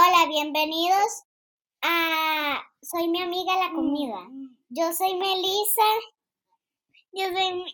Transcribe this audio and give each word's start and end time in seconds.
Hola, 0.00 0.28
bienvenidos 0.28 1.24
a 1.82 2.62
Soy 2.82 3.08
mi 3.08 3.20
amiga 3.20 3.56
la 3.56 3.72
comida. 3.74 4.28
Yo 4.68 4.92
soy 4.92 5.16
Melissa. 5.16 5.82
Yo 7.12 7.24
soy 7.32 7.64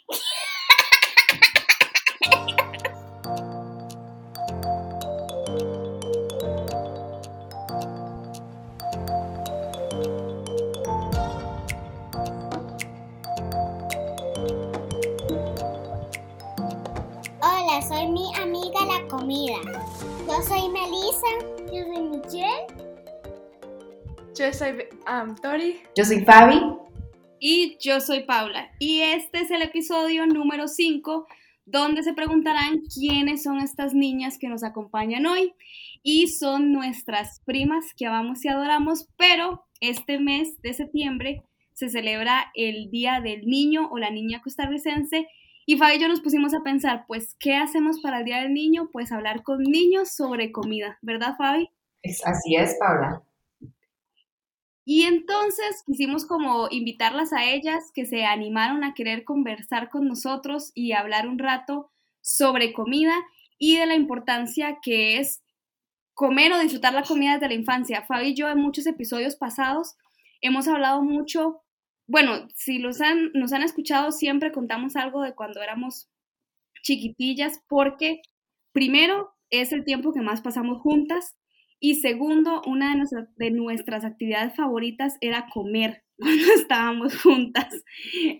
Hola, 17.43 17.83
soy 17.87 18.07
mi 18.09 18.35
amiga 18.37 18.81
la 18.87 19.07
comida. 19.09 19.61
Yo 20.27 20.43
soy 20.43 20.71
Melissa. 20.71 21.54
Yo 22.25 22.31
soy 22.31 22.41
Michelle. 22.41 22.67
Yo 24.37 24.53
soy 24.53 24.71
um, 25.11 25.35
Tori. 25.37 25.81
Yo 25.97 26.05
soy 26.05 26.25
Fabi. 26.25 26.61
Y 27.41 27.77
yo 27.81 28.01
soy 28.01 28.25
Paula. 28.25 28.71
Y 28.79 29.01
este 29.01 29.41
es 29.41 29.51
el 29.51 29.63
episodio 29.63 30.27
número 30.27 30.69
5, 30.69 31.27
donde 31.67 32.03
se 32.03 32.15
preguntarán 32.15 32.81
quiénes 32.95 33.43
son 33.43 33.59
estas 33.59 33.95
niñas 33.95 34.39
que 34.39 34.49
nos 34.49 34.65
acompañan 34.65 35.27
hoy. 35.27 35.55
Y 36.03 36.29
son 36.29 36.73
nuestras 36.73 37.41
primas 37.45 37.93
que 37.97 38.07
amamos 38.07 38.45
y 38.45 38.49
adoramos, 38.49 39.09
pero 39.17 39.65
este 39.81 40.19
mes 40.19 40.61
de 40.63 40.73
septiembre 40.73 41.43
se 41.75 41.89
celebra 41.89 42.51
el 42.55 42.91
Día 42.91 43.21
del 43.21 43.47
Niño 43.47 43.89
o 43.91 43.99
la 43.99 44.11
Niña 44.11 44.41
Costarricense 44.43 45.27
y 45.67 45.79
Fabi 45.79 45.97
y 45.97 46.01
yo 46.01 46.09
nos 46.09 46.21
pusimos 46.21 46.53
a 46.53 46.63
pensar, 46.63 47.05
pues, 47.07 47.37
¿qué 47.41 47.57
hacemos 47.57 48.01
para 48.01 48.19
el 48.19 48.25
Día 48.27 48.43
del 48.43 48.53
Niño? 48.53 48.91
Pues 48.93 49.13
hablar 49.13 49.43
con 49.43 49.63
niños 49.63 50.15
sobre 50.15 50.53
comida, 50.53 50.99
¿verdad, 51.01 51.37
Fabi? 51.39 51.71
Así 52.25 52.57
es, 52.57 52.77
Paula. 52.79 53.23
Y 54.85 55.05
entonces 55.05 55.83
quisimos 55.87 56.27
como 56.27 56.69
invitarlas 56.71 57.33
a 57.33 57.45
ellas 57.45 57.91
que 57.95 58.05
se 58.05 58.25
animaron 58.25 58.85
a 58.85 58.93
querer 58.93 59.25
conversar 59.25 59.89
con 59.89 60.07
nosotros 60.07 60.73
y 60.75 60.93
hablar 60.93 61.27
un 61.27 61.39
rato 61.39 61.91
sobre 62.21 62.73
comida 62.75 63.15
y 63.59 63.79
de 63.79 63.87
la 63.87 63.95
importancia 63.95 64.79
que 64.83 65.19
es 65.19 65.43
comer 66.13 66.53
o 66.53 66.59
disfrutar 66.59 66.93
la 66.93 67.03
comida 67.03 67.35
desde 67.35 67.49
la 67.49 67.55
infancia. 67.55 68.03
Fabi 68.03 68.29
y 68.29 68.35
yo 68.35 68.49
en 68.51 68.59
muchos 68.59 68.87
episodios 68.87 69.37
pasados 69.37 69.97
hemos 70.43 70.69
hablado 70.69 71.03
mucho 71.03 71.65
bueno, 72.07 72.49
si 72.55 72.79
los 72.79 73.01
han, 73.01 73.33
nos 73.33 73.53
han 73.53 73.63
escuchado, 73.63 74.13
siempre 74.13 74.53
contamos 74.53 74.97
algo 74.97 75.23
de 75.23 75.35
cuando 75.35 75.63
éramos 75.63 76.11
chiquitillas, 76.83 77.61
porque 77.67 78.21
primero 78.73 79.35
es 79.51 79.73
el 79.73 79.85
tiempo 79.85 80.13
que 80.13 80.21
más 80.21 80.43
pasamos 80.43 80.81
juntas 80.83 81.35
y 81.81 81.97
segundo, 81.97 82.63
una 82.67 82.91
de 82.91 82.97
nuestras, 82.97 83.37
de 83.37 83.51
nuestras 83.51 84.05
actividades 84.05 84.57
favoritas 84.57 85.17
era 85.21 85.47
comer 85.53 86.05
cuando 86.19 86.45
estábamos 86.55 87.21
juntas. 87.21 87.85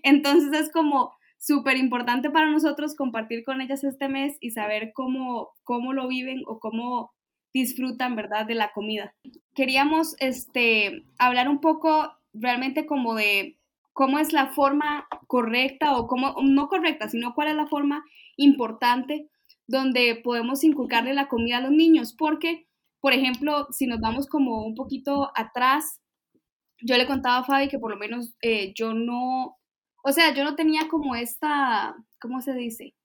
Entonces 0.03 0.59
es 0.59 0.71
como 0.71 1.13
súper 1.37 1.77
importante 1.77 2.29
para 2.31 2.49
nosotros 2.49 2.95
compartir 2.95 3.43
con 3.43 3.61
ellas 3.61 3.83
este 3.83 4.09
mes 4.09 4.37
y 4.39 4.51
saber 4.51 4.91
cómo, 4.93 5.49
cómo 5.63 5.93
lo 5.93 6.07
viven 6.07 6.41
o 6.47 6.59
cómo 6.59 7.13
disfrutan, 7.53 8.15
¿verdad?, 8.15 8.45
de 8.45 8.55
la 8.55 8.71
comida. 8.73 9.13
Queríamos 9.53 10.15
este, 10.19 11.05
hablar 11.19 11.47
un 11.47 11.61
poco 11.61 12.11
realmente 12.33 12.85
como 12.85 13.15
de 13.15 13.59
cómo 13.93 14.19
es 14.19 14.33
la 14.33 14.47
forma 14.47 15.07
correcta 15.27 15.95
o 15.95 16.07
cómo, 16.07 16.35
no 16.43 16.67
correcta, 16.67 17.07
sino 17.07 17.33
cuál 17.33 17.47
es 17.47 17.55
la 17.55 17.67
forma 17.67 18.03
importante 18.35 19.29
donde 19.67 20.19
podemos 20.21 20.63
inculcarle 20.63 21.13
la 21.13 21.27
comida 21.29 21.57
a 21.57 21.61
los 21.61 21.71
niños, 21.71 22.13
porque, 22.13 22.67
por 23.05 23.13
ejemplo, 23.13 23.67
si 23.69 23.85
nos 23.85 23.99
vamos 23.99 24.25
como 24.25 24.65
un 24.65 24.73
poquito 24.73 25.31
atrás, 25.35 26.01
yo 26.81 26.97
le 26.97 27.05
contaba 27.05 27.37
a 27.37 27.43
Fabi 27.43 27.67
que 27.67 27.77
por 27.77 27.91
lo 27.91 27.97
menos 27.97 28.33
eh, 28.41 28.73
yo 28.73 28.95
no, 28.95 29.59
o 30.03 30.11
sea, 30.11 30.33
yo 30.33 30.43
no 30.43 30.55
tenía 30.55 30.87
como 30.87 31.13
esta, 31.15 31.95
¿cómo 32.19 32.41
se 32.41 32.55
dice? 32.55 32.95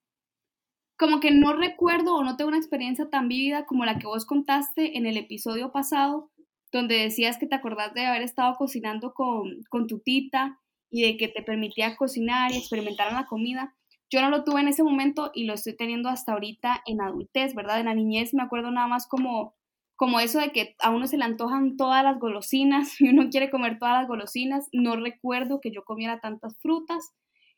Como 0.99 1.21
que 1.21 1.33
no 1.33 1.53
recuerdo 1.53 2.15
o 2.15 2.25
no 2.25 2.39
tengo 2.39 2.49
una 2.49 2.57
experiencia 2.57 3.11
tan 3.11 3.29
vívida 3.29 3.67
como 3.67 3.85
la 3.85 3.99
que 3.99 4.07
vos 4.07 4.25
contaste 4.25 4.97
en 4.97 5.05
el 5.05 5.19
episodio 5.19 5.71
pasado, 5.71 6.31
donde 6.73 6.95
decías 6.95 7.37
que 7.37 7.47
te 7.47 7.57
acordás 7.57 7.93
de 7.93 8.07
haber 8.07 8.23
estado 8.23 8.57
cocinando 8.57 9.13
con, 9.13 9.65
con 9.69 9.87
tu 9.87 9.99
tita 9.99 10.63
y 10.89 11.03
de 11.03 11.19
que 11.19 11.29
te 11.29 11.43
permitía 11.43 11.95
cocinar 11.97 12.53
y 12.53 12.57
experimentar 12.57 13.09
en 13.09 13.17
la 13.17 13.27
comida. 13.27 13.77
Yo 14.09 14.23
no 14.23 14.31
lo 14.31 14.45
tuve 14.45 14.63
en 14.63 14.69
ese 14.69 14.83
momento 14.83 15.31
y 15.35 15.45
lo 15.45 15.53
estoy 15.53 15.77
teniendo 15.77 16.09
hasta 16.09 16.33
ahorita 16.33 16.83
en 16.87 17.03
adultez, 17.03 17.55
¿verdad? 17.55 17.81
En 17.81 17.87
la 17.87 17.95
niñez 17.95 18.33
me 18.33 18.43
acuerdo 18.43 18.71
nada 18.71 18.87
más 18.87 19.07
como, 19.07 19.60
como 20.01 20.19
eso 20.19 20.39
de 20.39 20.51
que 20.51 20.77
a 20.79 20.89
uno 20.89 21.07
se 21.07 21.19
le 21.19 21.25
antojan 21.25 21.77
todas 21.77 22.03
las 22.03 22.19
golosinas 22.19 22.99
y 23.03 23.11
uno 23.11 23.29
quiere 23.29 23.51
comer 23.51 23.79
todas 23.79 23.99
las 23.99 24.09
golosinas. 24.09 24.67
No 24.73 24.97
recuerdo 24.97 25.61
que 25.61 25.71
yo 25.71 25.85
comiera 25.85 26.21
tantas 26.21 26.57
frutas, 26.63 27.13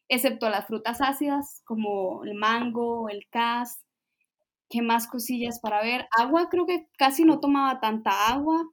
excepto 0.09 0.51
las 0.51 0.67
frutas 0.67 1.01
ácidas 1.01 1.63
como 1.65 2.25
el 2.25 2.35
mango, 2.35 3.09
el 3.09 3.29
cas. 3.31 3.85
¿Qué 4.69 4.83
más 4.83 5.07
cosillas 5.07 5.61
para 5.61 5.83
ver? 5.83 6.09
Agua, 6.19 6.49
creo 6.51 6.67
que 6.67 6.89
casi 6.99 7.25
no 7.25 7.39
tomaba 7.39 7.79
tanta 7.79 8.11
agua. 8.33 8.69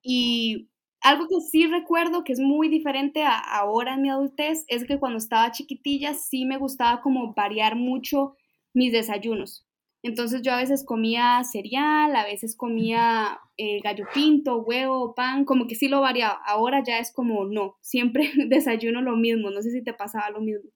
Y 0.00 0.70
algo 1.00 1.26
que 1.26 1.40
sí 1.40 1.66
recuerdo 1.66 2.22
que 2.22 2.34
es 2.34 2.38
muy 2.38 2.68
diferente 2.68 3.24
a 3.24 3.36
ahora 3.36 3.94
en 3.94 4.02
mi 4.02 4.10
adultez 4.10 4.64
es 4.68 4.84
que 4.86 5.00
cuando 5.00 5.18
estaba 5.18 5.50
chiquitilla 5.50 6.14
sí 6.14 6.44
me 6.44 6.56
gustaba 6.56 7.02
como 7.02 7.34
variar 7.34 7.74
mucho 7.74 8.36
mis 8.74 8.92
desayunos. 8.92 9.66
Entonces 10.02 10.40
yo 10.42 10.52
a 10.52 10.56
veces 10.56 10.84
comía 10.84 11.42
cereal, 11.44 12.16
a 12.16 12.24
veces 12.24 12.56
comía 12.56 13.38
eh, 13.56 13.80
gallo 13.82 14.06
pinto, 14.14 14.62
huevo, 14.62 15.14
pan, 15.14 15.44
como 15.44 15.66
que 15.66 15.74
sí 15.74 15.88
lo 15.88 16.00
variaba. 16.00 16.40
Ahora 16.46 16.82
ya 16.84 16.98
es 16.98 17.12
como 17.12 17.44
no, 17.44 17.76
siempre 17.80 18.30
desayuno 18.48 19.02
lo 19.02 19.16
mismo. 19.16 19.50
No 19.50 19.60
sé 19.60 19.70
si 19.70 19.82
te 19.82 19.92
pasaba 19.92 20.30
lo 20.30 20.40
mismo. 20.40 20.70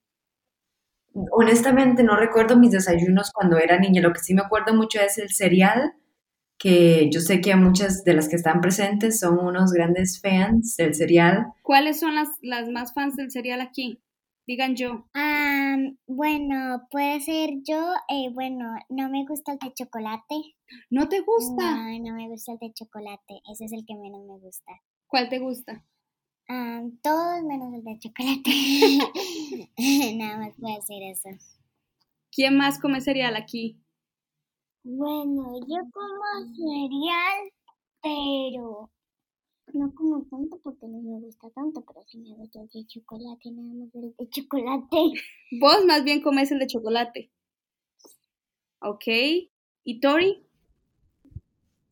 Honestamente 1.31 2.03
no 2.03 2.17
recuerdo 2.17 2.59
mis 2.59 2.73
desayunos 2.73 3.31
cuando 3.33 3.57
era 3.57 3.79
niña. 3.79 4.03
Lo 4.03 4.13
que 4.13 4.21
sí 4.21 4.35
me 4.35 4.43
acuerdo 4.43 4.75
mucho 4.75 5.01
es 5.01 5.17
el 5.19 5.31
cereal 5.31 5.95
que 6.59 7.11
yo 7.11 7.21
sé 7.21 7.41
que 7.41 7.55
muchas 7.57 8.05
de 8.05 8.15
las 8.15 8.29
que 8.29 8.37
están 8.37 8.61
presentes 8.61 9.19
son 9.19 9.39
unos 9.39 9.73
grandes 9.73 10.21
fans 10.21 10.77
del 10.77 10.95
cereal. 10.95 11.47
¿Cuáles 11.63 12.01
son 12.01 12.15
las, 12.15 12.29
las 12.43 12.69
más 12.69 12.95
fans 12.95 13.17
del 13.17 13.31
cereal 13.31 13.61
aquí? 13.61 14.01
Digan 14.47 14.77
yo. 14.77 15.07
bueno, 16.07 16.87
puede 16.91 17.21
ser 17.21 17.51
yo. 17.63 17.95
Eh, 18.09 18.31
bueno, 18.33 18.75
no 18.91 19.09
me 19.09 19.25
gusta 19.27 19.53
el 19.53 19.59
de 19.59 19.73
chocolate. 19.73 20.35
¿No 20.91 21.09
te 21.09 21.21
gusta? 21.21 21.77
No, 21.77 22.11
no 22.11 22.15
me 22.15 22.29
gusta 22.29 22.53
el 22.53 22.59
de 22.59 22.73
chocolate. 22.75 23.41
Ese 23.51 23.65
es 23.65 23.73
el 23.73 23.87
que 23.87 23.95
menos 23.95 24.23
me 24.27 24.39
gusta. 24.39 24.73
¿Cuál 25.07 25.29
te 25.29 25.39
gusta? 25.39 25.85
todos 27.03 27.43
menos 27.43 27.73
el 27.73 27.85
de 27.85 27.99
chocolate. 27.99 28.51
Nada 30.17 30.39
más 30.39 30.55
puedo 30.59 30.75
decir 30.77 31.03
eso. 31.03 31.31
¿Quién 32.31 32.57
más 32.57 32.79
come 32.79 33.01
cereal 33.01 33.37
aquí? 33.37 33.81
Bueno, 34.83 35.55
yo 35.61 35.79
como 35.91 36.55
cereal, 36.55 37.53
pero 38.03 38.91
no 39.75 39.93
como 39.95 40.25
tanto 40.25 40.59
porque 40.63 40.87
no 40.87 41.01
me 41.01 41.21
gusta 41.21 41.51
tanto, 41.51 41.85
pero 41.85 42.03
sí 42.07 42.19
me 42.19 42.35
gusta 42.35 42.61
el 42.61 42.69
de 42.69 42.87
chocolate, 42.87 43.51
nada 43.51 43.75
más 43.75 43.95
el 43.95 44.15
de 44.17 44.29
chocolate. 44.29 44.97
Vos 45.61 45.85
más 45.87 46.05
bien 46.05 46.23
comes 46.23 46.51
el 46.53 46.61
de 46.61 46.67
chocolate. 46.67 47.31
Ok. 48.81 49.05
¿Y 49.85 50.01
Tori? 50.01 50.47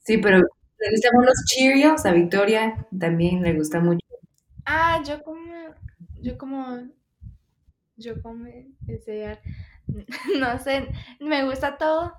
Sí, 0.04 0.18
pero 0.18 0.38
le 0.38 0.90
gustan 0.90 1.24
los 1.24 1.44
Cheerios, 1.46 2.06
a 2.06 2.12
Victoria 2.12 2.86
también 2.98 3.42
le 3.42 3.54
gusta 3.54 3.80
mucho. 3.80 4.04
Ah, 4.64 5.02
yo 5.06 5.22
como, 5.22 5.52
yo 6.20 6.38
como, 6.38 6.88
yo 7.96 8.20
como 8.22 8.46
cereal, 9.04 9.40
no 10.38 10.58
sé, 10.58 10.88
me 11.20 11.44
gusta 11.44 11.78
todo, 11.78 12.12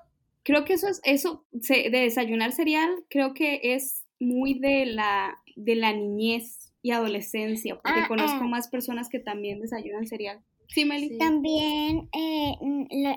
creo 0.43 0.65
que 0.65 0.73
eso 0.73 0.87
es, 0.87 1.01
eso 1.03 1.45
de 1.51 1.89
desayunar 1.89 2.51
cereal, 2.51 2.89
creo 3.09 3.33
que 3.33 3.59
es 3.63 4.05
muy 4.19 4.59
de 4.59 4.85
la, 4.85 5.42
de 5.55 5.75
la 5.75 5.93
niñez 5.93 6.73
y 6.81 6.91
adolescencia, 6.91 7.75
porque 7.75 8.01
ah, 8.01 8.07
conozco 8.07 8.39
ah. 8.41 8.47
más 8.47 8.67
personas 8.67 9.09
que 9.09 9.19
también 9.19 9.61
desayunan 9.61 10.05
cereal. 10.05 10.41
Sí, 10.67 10.85
Meli. 10.85 11.17
También 11.17 12.09
eh, 12.13 12.55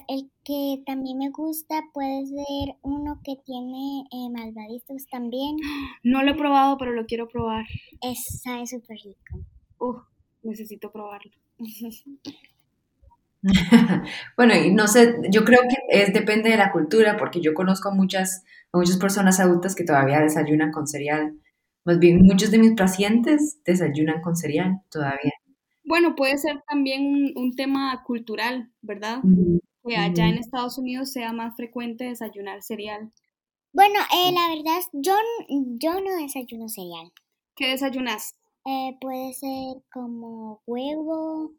el 0.09 0.31
que 0.45 0.83
también 0.85 1.19
me 1.19 1.31
gusta 1.31 1.83
puede 1.95 2.27
ser 2.27 2.77
uno 2.83 3.21
que 3.25 3.37
tiene 3.45 4.05
eh, 4.13 4.29
malvaditos 4.31 5.07
también. 5.11 5.57
No 6.03 6.23
lo 6.23 6.33
he 6.33 6.35
probado, 6.35 6.77
pero 6.79 6.93
lo 6.93 7.07
quiero 7.07 7.29
probar. 7.29 7.65
Es, 8.03 8.43
sabe 8.43 8.67
súper 8.67 8.99
rico. 9.03 9.41
Uf, 9.79 10.03
necesito 10.43 10.93
probarlo. 10.93 11.33
bueno, 14.37 14.55
y 14.55 14.73
no 14.73 14.89
sé, 14.89 15.17
yo 15.31 15.45
creo 15.45 15.61
que 15.63 15.77
es 15.89 16.13
depende 16.13 16.51
de 16.51 16.57
la 16.57 16.73
cultura, 16.73 17.17
porque 17.17 17.41
yo 17.41 17.55
conozco 17.55 17.93
muchas, 17.93 18.45
muchas 18.73 18.99
personas 18.99 19.41
adultas 19.41 19.75
que 19.75 19.85
todavía 19.85 20.21
desayunan 20.21 20.73
con 20.73 20.87
cereal. 20.87 21.39
Más 21.87 22.01
bien, 22.01 22.21
muchos 22.23 22.51
de 22.51 22.59
mis 22.59 22.73
pacientes 22.73 23.63
desayunan 23.65 24.21
con 24.21 24.35
cereal 24.35 24.83
todavía. 24.91 25.33
Bueno, 25.85 26.17
puede 26.17 26.37
ser 26.37 26.61
también 26.69 27.33
un, 27.37 27.55
tema 27.55 28.03
cultural, 28.05 28.73
¿verdad? 28.83 29.21
Que 29.85 29.97
allá 29.97 30.29
en 30.29 30.39
Estados 30.39 30.79
Unidos 30.79 31.13
sea 31.13 31.33
más 31.33 31.55
frecuente 31.55 32.05
desayunar 32.05 32.61
cereal. 32.65 33.13
Bueno, 33.73 34.01
eh, 34.13 34.33
la 34.33 34.49
verdad, 34.49 34.81
yo, 34.95 35.15
yo 35.79 36.01
no 36.01 36.17
desayuno 36.17 36.69
cereal. 36.69 37.13
¿Qué 37.55 37.69
desayunas? 37.69 38.35
Eh, 38.65 38.97
puede 39.01 39.33
ser 39.35 39.77
como 39.93 40.61
huevo. 40.67 41.53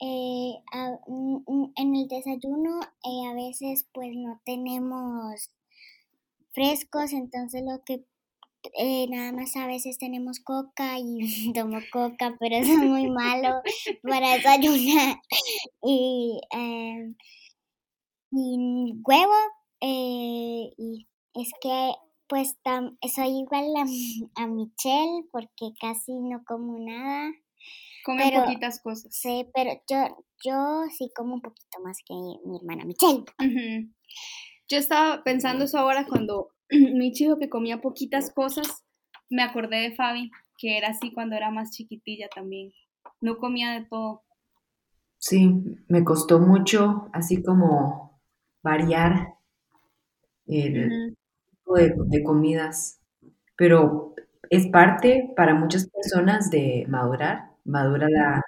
eh, 0.00 0.52
a- 0.72 0.98
mm, 1.08 1.42
mm, 1.46 1.72
en 1.74 1.96
el 1.96 2.06
desayuno 2.06 2.80
eh, 2.82 3.28
a 3.30 3.34
veces 3.34 3.88
pues 3.92 4.10
no 4.14 4.40
tenemos 4.44 5.50
frescos, 6.52 7.12
entonces 7.12 7.62
lo 7.64 7.82
que 7.84 8.04
eh, 8.78 9.06
nada 9.08 9.32
más 9.32 9.54
a 9.56 9.66
veces 9.66 9.98
tenemos 9.98 10.40
coca 10.40 10.98
y 10.98 11.18
tomo 11.54 11.78
coca, 11.92 12.36
pero 12.40 12.56
eso 12.56 12.72
es 12.72 12.78
muy 12.78 13.10
malo 13.10 13.62
para 14.02 14.34
desayunar. 14.34 15.16
Y, 15.82 16.40
em, 16.50 17.14
y 18.32 18.92
huevo, 19.04 19.32
eh, 19.80 20.70
y 20.76 21.06
es 21.34 21.50
que 21.62 21.92
pues 22.28 22.56
tam- 22.62 22.98
soy 23.14 23.38
igual 23.40 23.66
a, 23.76 23.84
a 24.42 24.46
Michelle 24.46 25.24
porque 25.32 25.70
casi 25.80 26.12
no 26.20 26.42
como 26.46 26.78
nada. 26.78 27.30
Pero- 28.04 28.44
poquitas 28.44 28.80
cosas. 28.82 29.14
Sí, 29.14 29.46
pero 29.54 29.72
yo, 29.88 30.24
yo 30.44 30.82
sí 30.96 31.10
como 31.14 31.34
un 31.34 31.40
poquito 31.42 31.80
más 31.82 31.98
que 32.06 32.14
mi 32.14 32.56
hermana 32.56 32.84
Michelle. 32.84 33.24
Yo 34.68 34.78
estaba 34.78 35.22
pensando 35.24 35.64
eso 35.64 35.78
ahora 35.78 36.06
cuando 36.06 36.50
mi 36.98 37.10
dijo 37.12 37.38
que 37.38 37.48
comía 37.48 37.80
poquitas 37.80 38.32
cosas. 38.32 38.84
Me 39.30 39.42
acordé 39.42 39.78
de 39.78 39.94
Fabi, 39.94 40.30
que 40.58 40.78
era 40.78 40.88
así 40.88 41.12
cuando 41.12 41.36
era 41.36 41.50
más 41.50 41.70
chiquitilla 41.72 42.28
también. 42.34 42.72
No 43.20 43.38
comía 43.38 43.72
de 43.72 43.84
todo. 43.86 44.22
Sí, 45.20 45.76
me 45.86 46.02
costó 46.02 46.40
mucho 46.40 47.08
así 47.12 47.40
como 47.40 48.20
variar 48.64 49.34
el 50.46 50.90
tipo 51.50 51.76
de, 51.76 51.94
de 52.06 52.24
comidas, 52.24 53.00
pero 53.56 54.14
es 54.50 54.68
parte 54.68 55.32
para 55.36 55.54
muchas 55.54 55.88
personas 55.90 56.50
de 56.50 56.86
madurar, 56.88 57.52
madura 57.64 58.08
la, 58.10 58.42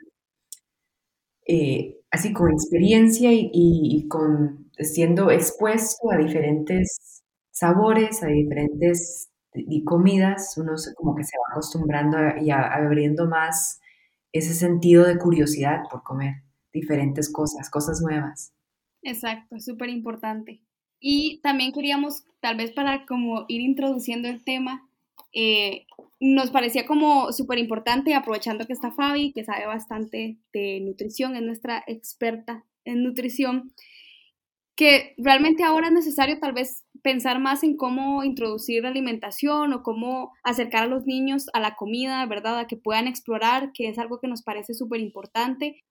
eh, 1.47 1.99
así 2.11 2.33
con 2.33 2.51
experiencia 2.53 3.33
y, 3.33 3.51
y- 3.53 3.97
y 3.99 4.09
con 4.09 4.71
siendo 4.79 5.31
expuesto 5.31 6.11
a 6.11 6.17
diferentes 6.19 6.99
sabores, 7.51 8.23
a 8.23 8.27
diferentes 8.27 9.31
y 9.55 9.85
comidas, 9.85 10.55
uno 10.57 10.73
como 10.97 11.15
que 11.15 11.25
se 11.25 11.37
va 11.37 11.53
acostumbrando 11.53 12.17
y 12.41 12.51
abriendo 12.51 13.27
más 13.27 13.81
ese 14.33 14.55
sentido 14.55 15.05
de 15.05 15.19
curiosidad 15.19 15.83
por 15.91 16.03
comer 16.03 16.43
diferentes 16.73 17.33
cosas, 17.33 17.69
cosas 17.69 18.01
nuevas. 18.01 18.53
Exacto, 19.03 19.59
súper 19.59 19.89
importante. 19.89 20.63
Y 21.01 21.41
también 21.43 21.73
queríamos, 21.73 22.25
tal 22.41 22.57
vez 22.57 22.73
para 22.73 23.07
como 23.07 23.47
ir 23.49 23.61
introduciendo 23.61 24.29
el 24.29 24.45
tema, 24.45 24.89
eh, 25.33 25.87
nos 26.21 26.51
parecía 26.51 26.87
como 26.87 27.33
súper 27.33 27.59
importante, 27.59 28.15
aprovechando 28.15 28.67
que 28.67 28.75
está 28.75 28.93
Fabi, 28.93 29.33
que 29.33 29.45
sabe 29.45 29.67
bastante 29.67 30.39
de 30.53 30.81
nutrición, 30.81 31.35
es 31.35 31.43
nuestra 31.43 31.83
experta 31.87 32.65
en 32.85 33.03
nutrición, 33.03 33.73
que 34.77 35.15
realmente 35.17 35.65
ahora 35.65 35.89
es 35.89 35.93
necesario 35.95 36.39
tal 36.39 36.53
vez 36.53 36.85
pensar 37.03 37.41
más 37.41 37.63
en 37.63 37.77
cómo 37.77 38.25
introducir 38.25 38.83
la 38.83 38.89
alimentación 38.89 39.73
o 39.73 39.83
cómo 39.83 40.33
acercar 40.43 40.85
a 40.85 40.87
los 40.87 41.07
niños 41.07 41.47
a 41.53 41.61
la 41.61 41.77
comida, 41.77 42.25
¿verdad? 42.27 42.59
A 42.59 42.67
que 42.67 42.77
puedan 42.77 43.07
explorar, 43.07 43.73
que 43.73 43.89
es 43.89 43.99
algo 43.99 44.21
que 44.21 44.29
nos 44.29 44.43
parece 44.43 44.75
súper 44.75 45.01
importante, 45.01 45.83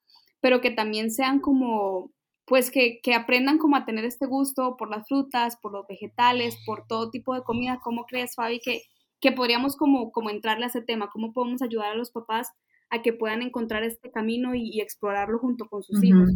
pero 0.42 0.62
que 0.62 0.72
también 0.72 1.12
sean 1.12 1.40
como 1.40 2.12
pues 2.46 2.72
que, 2.72 3.00
que 3.04 3.14
aprendan 3.14 3.60
como 3.60 3.76
a 3.76 3.86
tener 3.86 4.06
este 4.06 4.26
gusto 4.26 4.76
por 4.76 4.90
las 4.90 5.08
frutas, 5.08 5.58
por 5.62 5.72
los 5.72 5.86
vegetales, 5.88 6.58
por 6.66 6.88
todo 6.88 7.12
tipo 7.12 7.36
de 7.36 7.44
comida. 7.44 7.80
¿Cómo 7.84 8.06
crees, 8.06 8.34
Fabi, 8.36 8.60
que, 8.60 8.82
que 9.22 9.32
podríamos 9.32 9.78
como, 9.78 10.12
como 10.12 10.32
entrarle 10.32 10.66
a 10.66 10.70
ese 10.70 10.82
tema? 10.82 11.12
¿Cómo 11.14 11.32
podemos 11.32 11.62
ayudar 11.62 11.92
a 11.92 11.96
los 11.96 12.10
papás 12.10 12.50
a 12.90 13.04
que 13.04 13.14
puedan 13.14 13.44
encontrar 13.44 13.84
este 13.84 14.10
camino 14.10 14.56
y, 14.56 14.68
y 14.68 14.82
explorarlo 14.82 15.38
junto 15.38 15.68
con 15.68 15.84
sus 15.84 16.04
hijos? 16.04 16.32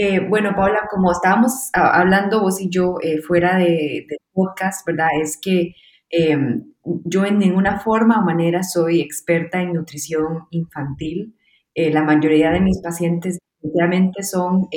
Eh, 0.00 0.20
bueno, 0.20 0.54
Paula, 0.54 0.86
como 0.88 1.10
estábamos 1.10 1.70
ah, 1.74 1.98
hablando 2.00 2.40
vos 2.40 2.60
y 2.60 2.68
yo 2.70 2.96
eh, 3.02 3.20
fuera 3.20 3.58
de, 3.58 4.06
podcast, 4.32 4.86
¿verdad? 4.86 5.08
Es 5.20 5.36
que 5.42 5.74
eh, 6.10 6.38
yo 6.84 7.24
en 7.24 7.38
ninguna 7.40 7.80
forma 7.80 8.20
o 8.20 8.24
manera 8.24 8.62
soy 8.62 9.00
experta 9.00 9.60
en 9.60 9.72
nutrición 9.72 10.46
infantil. 10.50 11.34
Eh, 11.74 11.90
la 11.90 12.04
mayoría 12.04 12.50
de 12.52 12.60
mis 12.60 12.80
pacientes 12.80 13.38
definitivamente 13.60 14.22
son 14.22 14.68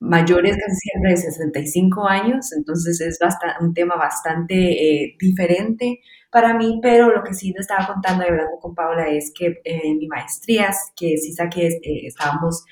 mayores 0.00 0.56
casi 0.56 0.76
siempre 0.76 1.10
de 1.12 1.16
65 1.16 2.06
años, 2.06 2.52
entonces 2.52 3.00
es 3.00 3.18
basta- 3.20 3.56
un 3.60 3.72
tema 3.74 3.96
bastante 3.96 5.16
diferente 5.18 6.00
para 6.30 6.54
mí, 6.54 6.78
pero 6.82 7.10
lo 7.14 7.22
que 7.22 7.32
sí 7.34 7.52
le 7.52 7.60
estaba 7.60 7.86
contando 7.86 8.24
y 8.24 8.28
hablando 8.28 8.58
con 8.60 8.74
Paula 8.74 9.08
es 9.08 9.32
que 9.36 9.60
en 9.64 9.98
mi 9.98 10.06
maestrías, 10.08 10.92
que 10.96 11.16
sí 11.16 11.32
saqué, 11.32 11.68
estábamos 12.06 12.64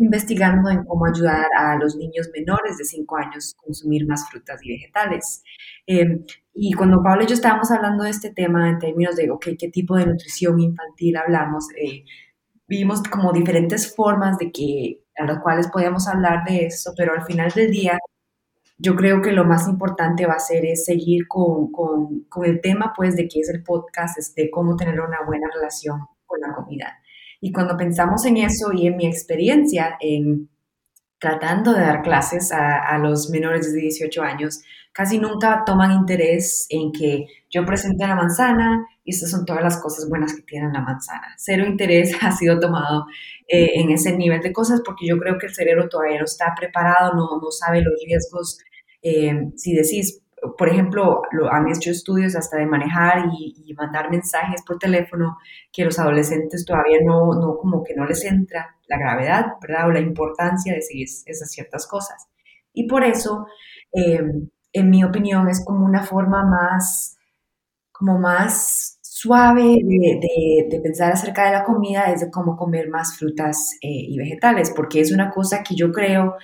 investigando 0.00 0.70
en 0.70 0.84
cómo 0.84 1.06
ayudar 1.06 1.46
a 1.58 1.76
los 1.76 1.94
niños 1.94 2.30
menores 2.32 2.78
de 2.78 2.84
5 2.84 3.16
años 3.18 3.54
a 3.54 3.62
consumir 3.62 4.06
más 4.06 4.28
frutas 4.30 4.58
y 4.64 4.72
vegetales. 4.72 5.42
Eh, 5.86 6.24
y 6.54 6.72
cuando 6.72 7.02
Paula 7.02 7.24
y 7.24 7.26
yo 7.26 7.34
estábamos 7.34 7.70
hablando 7.70 8.04
de 8.04 8.10
este 8.10 8.30
tema 8.30 8.68
en 8.70 8.78
términos 8.78 9.14
de, 9.16 9.30
ok, 9.30 9.48
¿qué 9.58 9.68
tipo 9.68 9.96
de 9.96 10.06
nutrición 10.06 10.58
infantil 10.58 11.16
hablamos? 11.16 11.66
Eh, 11.76 12.04
vimos 12.66 13.02
como 13.02 13.32
diferentes 13.32 13.94
formas 13.94 14.38
de 14.38 14.50
que, 14.50 15.04
a 15.16 15.26
las 15.26 15.40
cuales 15.40 15.68
podíamos 15.68 16.08
hablar 16.08 16.44
de 16.46 16.66
eso, 16.66 16.92
pero 16.96 17.12
al 17.12 17.24
final 17.26 17.50
del 17.50 17.70
día, 17.70 17.98
yo 18.78 18.96
creo 18.96 19.20
que 19.20 19.32
lo 19.32 19.44
más 19.44 19.68
importante 19.68 20.24
va 20.24 20.34
a 20.34 20.38
ser 20.38 20.64
es 20.64 20.86
seguir 20.86 21.28
con, 21.28 21.70
con, 21.70 22.24
con 22.30 22.46
el 22.46 22.62
tema, 22.62 22.94
pues, 22.96 23.16
de 23.16 23.28
que 23.28 23.40
es 23.40 23.50
el 23.50 23.62
podcast, 23.62 24.18
es 24.18 24.34
de 24.34 24.50
cómo 24.50 24.76
tener 24.76 24.98
una 24.98 25.18
buena 25.26 25.48
relación 25.54 26.06
con 26.24 26.40
la 26.40 26.54
comida. 26.54 26.99
Y 27.40 27.52
cuando 27.52 27.76
pensamos 27.76 28.24
en 28.26 28.36
eso 28.36 28.72
y 28.72 28.86
en 28.86 28.96
mi 28.96 29.06
experiencia 29.06 29.96
en 30.00 30.48
tratando 31.20 31.74
de 31.74 31.80
dar 31.80 32.02
clases 32.02 32.50
a, 32.50 32.98
los 32.98 33.28
menores 33.28 33.72
de 33.72 33.80
18 33.80 34.22
años, 34.22 34.62
casi 34.90 35.18
nunca 35.18 35.62
toman 35.66 35.92
interés 35.92 36.66
en 36.70 36.90
que 36.92 37.26
yo 37.50 37.64
presente 37.66 38.06
la 38.06 38.14
manzana 38.14 38.86
y 39.04 39.14
estas 39.14 39.30
son 39.30 39.44
todas 39.44 39.62
las 39.62 39.80
cosas 39.82 40.08
buenas 40.08 40.34
que 40.34 40.42
tiene 40.42 40.72
la 40.72 40.80
manzana. 40.80 41.34
Cero 41.36 41.66
interés 41.66 42.16
ha 42.22 42.32
sido 42.32 42.58
tomado 42.58 43.06
eh, 43.46 43.72
en 43.74 43.90
ese 43.90 44.16
nivel 44.16 44.40
de 44.40 44.52
cosas 44.52 44.80
porque 44.84 45.06
yo 45.06 45.18
creo 45.18 45.38
que 45.38 45.46
el 45.46 45.54
cerebro 45.54 45.88
todavía 45.88 46.18
no 46.18 46.24
está 46.24 46.54
preparado, 46.58 47.12
no, 47.14 47.38
no 47.40 47.50
sabe 47.50 47.82
los 47.82 48.02
riesgos. 48.04 48.58
Eh, 49.02 49.50
si 49.56 49.74
decís, 49.74 50.22
por 50.56 50.68
ejemplo, 50.68 51.22
lo, 51.32 51.52
han 51.52 51.68
hecho 51.68 51.90
estudios 51.90 52.34
hasta 52.36 52.58
de 52.58 52.66
manejar 52.66 53.26
y, 53.32 53.54
y, 53.64 53.74
mandar 53.74 54.10
mensajes 54.10 54.62
por 54.66 54.78
teléfono 54.78 55.38
que 55.72 55.84
los 55.84 55.98
adolescentes 55.98 56.64
todavía 56.64 56.98
no, 57.04 57.34
no, 57.34 57.56
como 57.56 57.84
que 57.84 57.94
no 57.94 58.06
les 58.06 58.24
entra 58.24 58.76
la 58.86 58.98
gravedad, 58.98 59.46
¿verdad? 59.60 59.88
O 59.88 59.92
la 59.92 60.00
importancia 60.00 60.74
de 60.74 60.82
seguir 60.82 61.08
esas 61.26 61.50
ciertas 61.50 61.86
cosas. 61.86 62.28
Y 62.72 62.86
por 62.86 63.04
eso, 63.04 63.46
eh, 63.92 64.22
en 64.72 64.90
mi 64.90 65.04
opinión, 65.04 65.48
es 65.48 65.64
como 65.64 65.84
una 65.84 66.04
forma 66.04 66.44
más, 66.44 67.16
como 67.92 68.18
más 68.18 68.98
suave 69.02 69.78
de, 69.84 70.20
de, 70.20 70.68
de, 70.70 70.80
pensar 70.80 71.12
acerca 71.12 71.46
de 71.46 71.52
la 71.52 71.64
comida, 71.64 72.10
es 72.10 72.20
de 72.20 72.30
cómo 72.30 72.56
comer 72.56 72.88
más 72.88 73.18
frutas 73.18 73.76
eh, 73.82 73.88
y 73.88 74.16
vegetales, 74.16 74.72
porque 74.74 75.00
es 75.00 75.12
una 75.12 75.30
cosa 75.30 75.62
que 75.62 75.74
yo 75.74 75.92
creo 75.92 76.36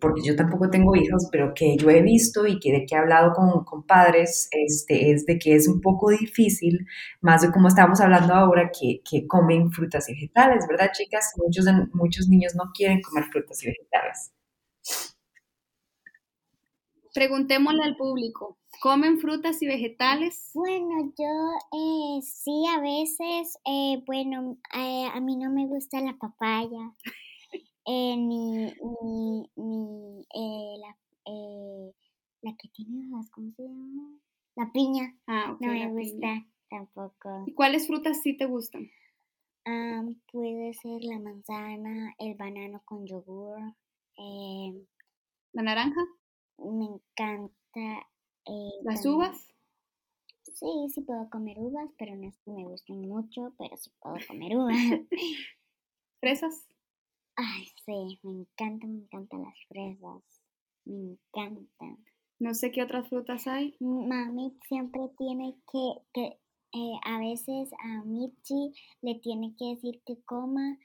porque 0.00 0.22
yo 0.24 0.36
tampoco 0.36 0.70
tengo 0.70 0.94
hijos, 0.96 1.28
pero 1.32 1.52
que 1.54 1.76
yo 1.76 1.90
he 1.90 2.02
visto 2.02 2.46
y 2.46 2.58
que 2.60 2.72
de 2.72 2.86
que 2.86 2.94
he 2.94 2.98
hablado 2.98 3.32
con, 3.32 3.64
con 3.64 3.84
padres, 3.86 4.48
este, 4.52 5.12
es 5.12 5.26
de 5.26 5.38
que 5.38 5.54
es 5.54 5.68
un 5.68 5.80
poco 5.80 6.10
difícil, 6.10 6.86
más 7.20 7.42
de 7.42 7.50
como 7.50 7.68
estamos 7.68 8.00
hablando 8.00 8.34
ahora, 8.34 8.70
que, 8.78 9.00
que 9.08 9.26
comen 9.26 9.70
frutas 9.72 10.08
y 10.08 10.14
vegetales, 10.14 10.66
¿verdad, 10.68 10.90
chicas? 10.92 11.32
Muchos, 11.36 11.64
muchos 11.92 12.28
niños 12.28 12.54
no 12.54 12.70
quieren 12.74 13.00
comer 13.02 13.24
frutas 13.32 13.62
y 13.62 13.66
vegetales. 13.68 14.32
Preguntémosle 17.12 17.82
al 17.82 17.96
público, 17.96 18.58
¿comen 18.80 19.18
frutas 19.18 19.60
y 19.62 19.66
vegetales? 19.66 20.50
Bueno, 20.54 21.12
yo 21.18 21.26
eh, 21.72 22.20
sí, 22.22 22.64
a 22.68 22.80
veces, 22.80 23.58
eh, 23.64 24.02
bueno, 24.06 24.58
eh, 24.74 25.06
a 25.12 25.20
mí 25.20 25.36
no 25.36 25.50
me 25.50 25.66
gusta 25.66 26.00
la 26.00 26.16
papaya. 26.18 26.94
Eh, 27.92 28.16
ni, 28.16 28.72
ni, 29.02 29.50
ni 29.56 30.20
eh, 30.32 30.76
la, 30.78 30.96
eh, 31.26 31.92
la 32.40 32.56
que 32.56 32.68
tiene 32.68 33.12
hojas, 33.12 33.28
¿cómo 33.32 33.50
se 33.56 33.64
llama? 33.64 34.16
La 34.54 34.70
piña. 34.70 35.16
Ah, 35.26 35.50
okay, 35.52 35.66
no 35.66 35.74
me 35.74 36.00
gusta 36.00 36.18
piña. 36.20 36.46
tampoco. 36.68 37.42
¿Y 37.48 37.54
cuáles 37.54 37.88
frutas 37.88 38.22
sí 38.22 38.36
te 38.36 38.46
gustan? 38.46 38.88
Um, 39.66 40.14
puede 40.30 40.72
ser 40.74 41.02
la 41.02 41.18
manzana, 41.18 42.14
el 42.20 42.36
banano 42.36 42.80
con 42.84 43.08
yogur. 43.08 43.58
Eh, 44.18 44.86
¿La 45.52 45.62
naranja? 45.62 46.00
me 46.58 46.84
encanta. 46.84 48.06
Eh, 48.46 48.70
¿Las 48.84 49.02
también. 49.02 49.14
uvas? 49.16 49.48
Sí, 50.44 50.66
sí 50.94 51.00
puedo 51.00 51.28
comer 51.28 51.58
uvas, 51.58 51.90
pero 51.98 52.14
no 52.14 52.28
es 52.28 52.38
que 52.44 52.52
me 52.52 52.62
gusten 52.62 53.00
mucho, 53.00 53.52
pero 53.58 53.76
sí 53.76 53.90
puedo 53.98 54.14
comer 54.28 54.56
uvas. 54.56 54.76
¿Fresas? 56.20 56.69
Ay, 57.42 57.68
sí, 57.86 58.18
me 58.22 58.32
encantan, 58.32 58.96
me 58.96 59.00
encantan 59.00 59.42
las 59.42 59.54
fresas. 59.66 60.22
Me 60.84 61.12
encantan. 61.12 61.96
No 62.38 62.52
sé 62.52 62.70
qué 62.70 62.82
otras 62.82 63.08
frutas 63.08 63.46
hay. 63.46 63.76
Mami 63.80 64.58
siempre 64.68 65.00
tiene 65.16 65.54
que, 65.72 65.92
que 66.12 66.38
eh, 66.72 67.00
a 67.02 67.18
veces 67.18 67.70
a 67.82 68.04
Michi 68.04 68.74
le 69.00 69.14
tiene 69.20 69.54
que 69.58 69.74
decir 69.74 70.02
que 70.04 70.22
coma, 70.26 70.78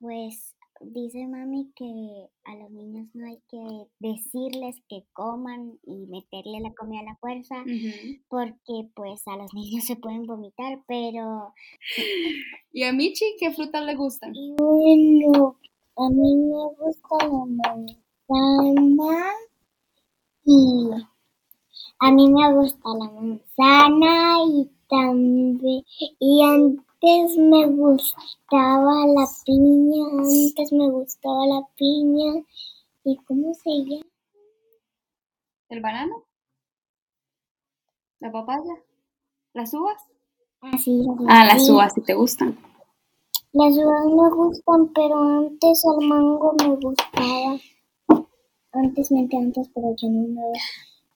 pues 0.00 0.56
dice 0.80 1.28
mami 1.28 1.70
que 1.76 1.84
a 2.44 2.56
los 2.56 2.70
niños 2.72 3.06
no 3.14 3.28
hay 3.28 3.38
que 3.48 3.86
decirles 4.00 4.82
que 4.88 5.04
coman 5.12 5.78
y 5.84 6.06
meterle 6.08 6.58
la 6.60 6.74
comida 6.74 7.02
a 7.02 7.04
la 7.04 7.16
fuerza, 7.16 7.62
porque 8.28 8.90
pues 8.96 9.22
a 9.28 9.36
los 9.36 9.54
niños 9.54 9.84
se 9.84 9.94
pueden 9.94 10.26
vomitar, 10.26 10.82
pero... 10.88 11.54
¿Y 12.72 12.82
a 12.82 12.92
Michi 12.92 13.36
qué 13.38 13.52
frutas 13.52 13.84
le 13.84 13.94
gustan? 13.94 14.32
Bueno, 14.56 15.58
a 15.96 16.08
mí 16.08 16.34
me 16.34 16.74
gusta 16.78 17.16
la 17.20 17.44
manzana 17.46 19.32
y 20.44 20.90
a 21.98 22.10
mí 22.10 22.32
me 22.32 22.52
gusta 22.54 22.88
la 22.98 23.10
manzana 23.10 24.42
y 24.46 24.70
también 24.88 25.84
y 26.18 26.44
antes 26.44 27.36
me 27.36 27.66
gustaba 27.66 29.06
la 29.06 29.26
piña, 29.44 30.04
antes 30.18 30.72
me 30.72 30.88
gustaba 30.90 31.46
la 31.46 31.66
piña. 31.76 32.44
Y 33.04 33.16
cómo 33.24 33.52
se 33.54 33.70
llama 33.70 34.06
el 35.70 35.80
banano, 35.80 36.24
la 38.20 38.30
papaya, 38.30 38.74
las 39.54 39.74
uvas. 39.74 39.96
Ah, 40.60 40.78
sí, 40.78 41.04
ah 41.28 41.44
las 41.46 41.68
uvas, 41.68 41.94
si 41.94 42.00
te 42.02 42.14
gustan. 42.14 42.56
Las 43.54 43.76
uvas 43.76 44.06
me 44.06 44.30
gustan, 44.34 44.92
pero 44.94 45.18
antes 45.18 45.84
el 45.84 46.08
mango 46.08 46.54
me 46.58 46.74
gustaba. 46.76 47.58
Antes 48.72 49.12
me 49.12 49.28
antes, 49.30 49.68
pero 49.74 49.94
ya 50.00 50.08
no 50.08 50.28
me, 50.28 50.40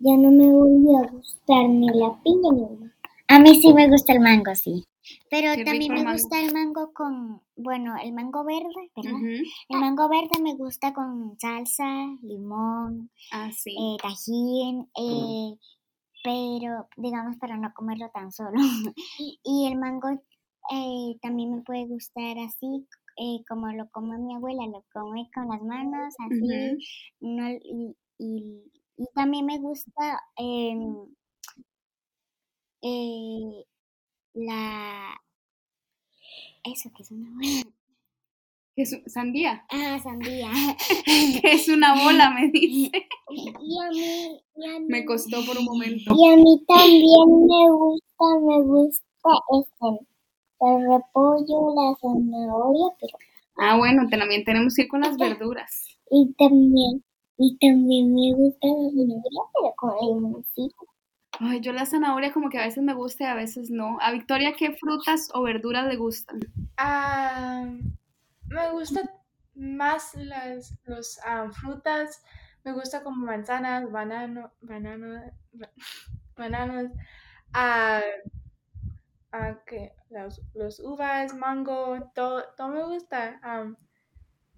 ya 0.00 0.16
no 0.19 0.31
me 0.31 0.52
volvió 0.52 0.99
a 0.99 1.11
gustar 1.11 1.66
ni 1.69 1.88
la 1.88 2.21
piña 2.23 2.50
ni 2.52 2.62
el 2.62 2.78
mango. 2.78 2.95
A 3.28 3.38
mí 3.38 3.61
sí 3.61 3.73
me 3.73 3.88
gusta 3.88 4.12
el 4.12 4.21
mango, 4.21 4.55
sí. 4.55 4.85
Pero 5.31 5.55
también 5.64 5.95
me 5.95 6.12
gusta 6.12 6.38
el 6.40 6.52
mango 6.52 6.93
con, 6.93 7.40
bueno, 7.57 7.95
el 8.02 8.12
mango 8.12 8.45
verde, 8.45 8.90
¿verdad? 8.95 9.21
El 9.71 9.81
mango 9.81 10.09
verde 10.09 10.43
me 10.43 10.55
gusta 10.57 10.93
con 10.93 11.38
salsa, 11.38 12.19
limón, 12.23 13.11
ah, 13.33 13.50
sí. 13.50 13.71
eh, 13.71 13.97
tajín, 14.02 14.90
eh, 14.95 15.57
pero 16.23 16.88
digamos 16.97 17.37
para 17.37 17.57
no 17.57 17.73
comerlo 17.75 18.11
tan 18.11 18.31
solo. 18.31 18.52
y 19.45 19.69
el 19.69 19.78
mango 19.78 20.09
eh, 20.73 21.16
también 21.23 21.54
me 21.54 21.62
puede 21.62 21.87
gustar 21.87 22.38
así, 22.38 22.87
eh, 23.16 23.44
como 23.49 23.70
lo 23.73 23.88
come 23.90 24.18
mi 24.18 24.35
abuela, 24.35 24.66
lo 24.66 24.85
come 24.92 25.28
con 25.35 25.49
las 25.49 25.62
manos, 25.62 26.14
así. 26.18 26.78
no, 27.20 27.50
y, 27.50 27.96
y, 28.18 28.62
también 29.14 29.46
me 29.46 29.58
gusta 29.58 30.20
em, 30.37 31.06
eh, 32.82 33.64
la... 34.35 35.20
Eso 36.64 36.90
que 36.96 37.02
es 37.02 37.11
una 37.12 37.30
bola. 37.30 37.73
es 38.76 38.96
sandía? 39.06 39.64
Ah, 39.70 40.00
sandía. 40.02 40.50
es 41.44 41.68
una 41.68 41.94
bola, 41.94 42.30
me 42.35 42.50
dice. 42.50 42.90
Y 43.30 43.49
a, 43.49 43.90
mí, 43.90 44.42
y 44.56 44.68
a 44.68 44.80
mí, 44.80 44.87
Me 44.88 45.04
costó 45.04 45.44
por 45.46 45.56
un 45.58 45.64
momento. 45.64 46.12
Y 46.14 46.32
a 46.32 46.37
mí 46.37 46.64
también 46.66 47.46
me 47.46 47.70
gusta, 47.70 48.25
me 48.40 48.62
gusta 48.62 49.30
este 49.61 50.15
el 50.60 50.88
repollo, 50.88 51.75
la 51.75 51.96
zanahoria, 52.00 52.96
pero... 53.00 53.18
Ah, 53.58 53.76
bueno, 53.78 54.06
también 54.08 54.44
tenemos 54.44 54.75
que 54.75 54.82
ir 54.82 54.88
con 54.88 55.00
las 55.00 55.16
verduras. 55.16 55.98
Y 56.10 56.32
también, 56.34 57.02
y 57.38 57.56
también 57.58 58.14
me 58.14 58.32
gusta 58.34 58.66
la 58.66 58.90
zanahoria, 58.90 59.42
pero 59.54 59.75
con 59.76 59.94
limoncito. 60.00 60.86
Ay, 61.38 61.60
yo 61.60 61.72
la 61.72 61.84
zanahoria 61.84 62.32
como 62.32 62.48
que 62.48 62.58
a 62.58 62.64
veces 62.64 62.82
me 62.82 62.94
gusta 62.94 63.25
y 63.25 63.26
a 63.26 63.34
veces 63.34 63.70
no. 63.70 63.98
A 64.00 64.10
Victoria, 64.12 64.54
¿qué 64.56 64.72
frutas 64.72 65.28
o 65.34 65.42
verduras 65.42 65.86
le 65.86 65.96
gustan? 65.96 66.40
Ah, 66.78 67.66
me 68.48 68.70
gustan 68.72 69.10
más 69.54 70.14
las 70.14 70.78
los, 70.86 71.18
frutas. 71.52 72.22
Me 72.64 72.72
gusta 72.72 73.02
como 73.02 73.25
manzanas, 73.25 73.90
banano, 73.90 74.50
banano, 74.60 75.22
bananos, 76.36 76.90
ah, 77.52 78.00
ah, 79.33 79.59
que 79.66 79.92
los, 80.11 80.42
los, 80.54 80.80
uvas, 80.80 81.35
mango, 81.35 82.11
todo, 82.14 82.45
todo 82.56 82.68
me 82.68 82.85
gusta. 82.85 83.40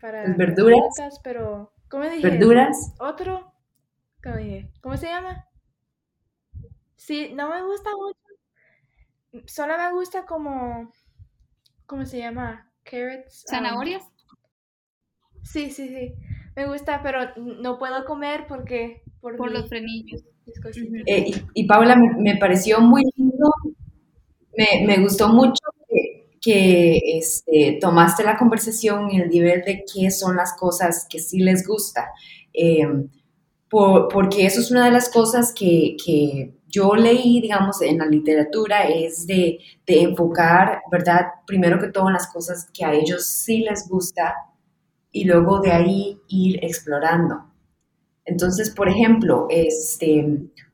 para 0.00 0.28
las 0.28 0.36
verduras. 0.36 0.80
pero, 1.22 1.72
¿cómo 1.88 2.04
dije? 2.04 2.28
Verduras. 2.28 2.94
Otro, 2.98 3.52
¿cómo 4.22 4.36
dije? 4.36 4.70
¿Cómo 4.80 4.96
se 4.96 5.06
llama? 5.06 5.46
Sí, 6.96 7.32
no 7.34 7.48
me 7.50 7.62
gusta 7.62 7.90
mucho. 7.96 9.44
Solo 9.46 9.76
me 9.78 9.92
gusta 9.92 10.26
como. 10.26 10.92
¿Cómo 11.86 12.04
se 12.04 12.18
llama? 12.18 12.70
Carrots. 12.82 13.44
Um, 13.46 13.50
¿Zanahorias? 13.50 14.02
sí, 15.42 15.70
sí, 15.70 15.88
sí. 15.88 16.14
Me 16.56 16.66
gusta, 16.66 17.02
pero 17.02 17.20
no 17.36 17.78
puedo 17.78 18.04
comer 18.04 18.46
porque. 18.48 19.02
Por, 19.20 19.50
los 19.50 19.68
frenillos. 19.68 20.24
Eh, 21.06 21.30
y, 21.54 21.66
Paula, 21.66 21.96
me, 21.96 22.36
pareció 22.36 22.80
muy 22.80 23.02
lindo. 23.16 23.52
Me, 24.58 24.98
gustó 24.98 25.28
mucho 25.28 25.62
que, 26.40 27.00
este, 27.16 27.78
tomaste 27.80 28.24
la 28.24 28.36
conversación 28.36 29.08
en 29.10 29.20
el 29.20 29.28
nivel 29.28 29.62
de 29.62 29.84
qué 29.84 30.10
son 30.10 30.34
las 30.34 30.54
cosas 30.54 31.06
que 31.08 31.20
sí 31.20 31.38
les 31.38 31.64
gusta. 31.64 32.10
Em, 32.52 33.08
porque 33.68 34.46
eso 34.46 34.60
es 34.60 34.70
una 34.72 34.84
de 34.86 34.90
las 34.90 35.10
cosas 35.10 35.52
que, 35.52 36.54
yo 36.70 36.94
leí, 36.96 37.40
digamos, 37.40 37.80
en 37.82 37.98
la 37.98 38.06
literatura, 38.06 38.88
es 38.88 39.26
de, 39.26 39.58
enfocar, 39.86 40.82
¿verdad? 40.90 41.26
Primero 41.46 41.78
que 41.78 41.88
todo 41.88 42.08
en 42.08 42.14
las 42.14 42.26
cosas 42.26 42.68
que 42.74 42.84
a 42.84 42.92
ellos 42.92 43.26
sí 43.26 43.58
les 43.58 43.88
gusta 43.88 44.34
y 45.12 45.24
luego 45.24 45.60
de 45.60 45.70
ahí 45.72 46.18
ir 46.28 46.62
explorando. 46.64 47.44
Entonces, 48.24 48.70
por 48.70 48.88
ejemplo, 48.88 49.46
este, 49.50 50.26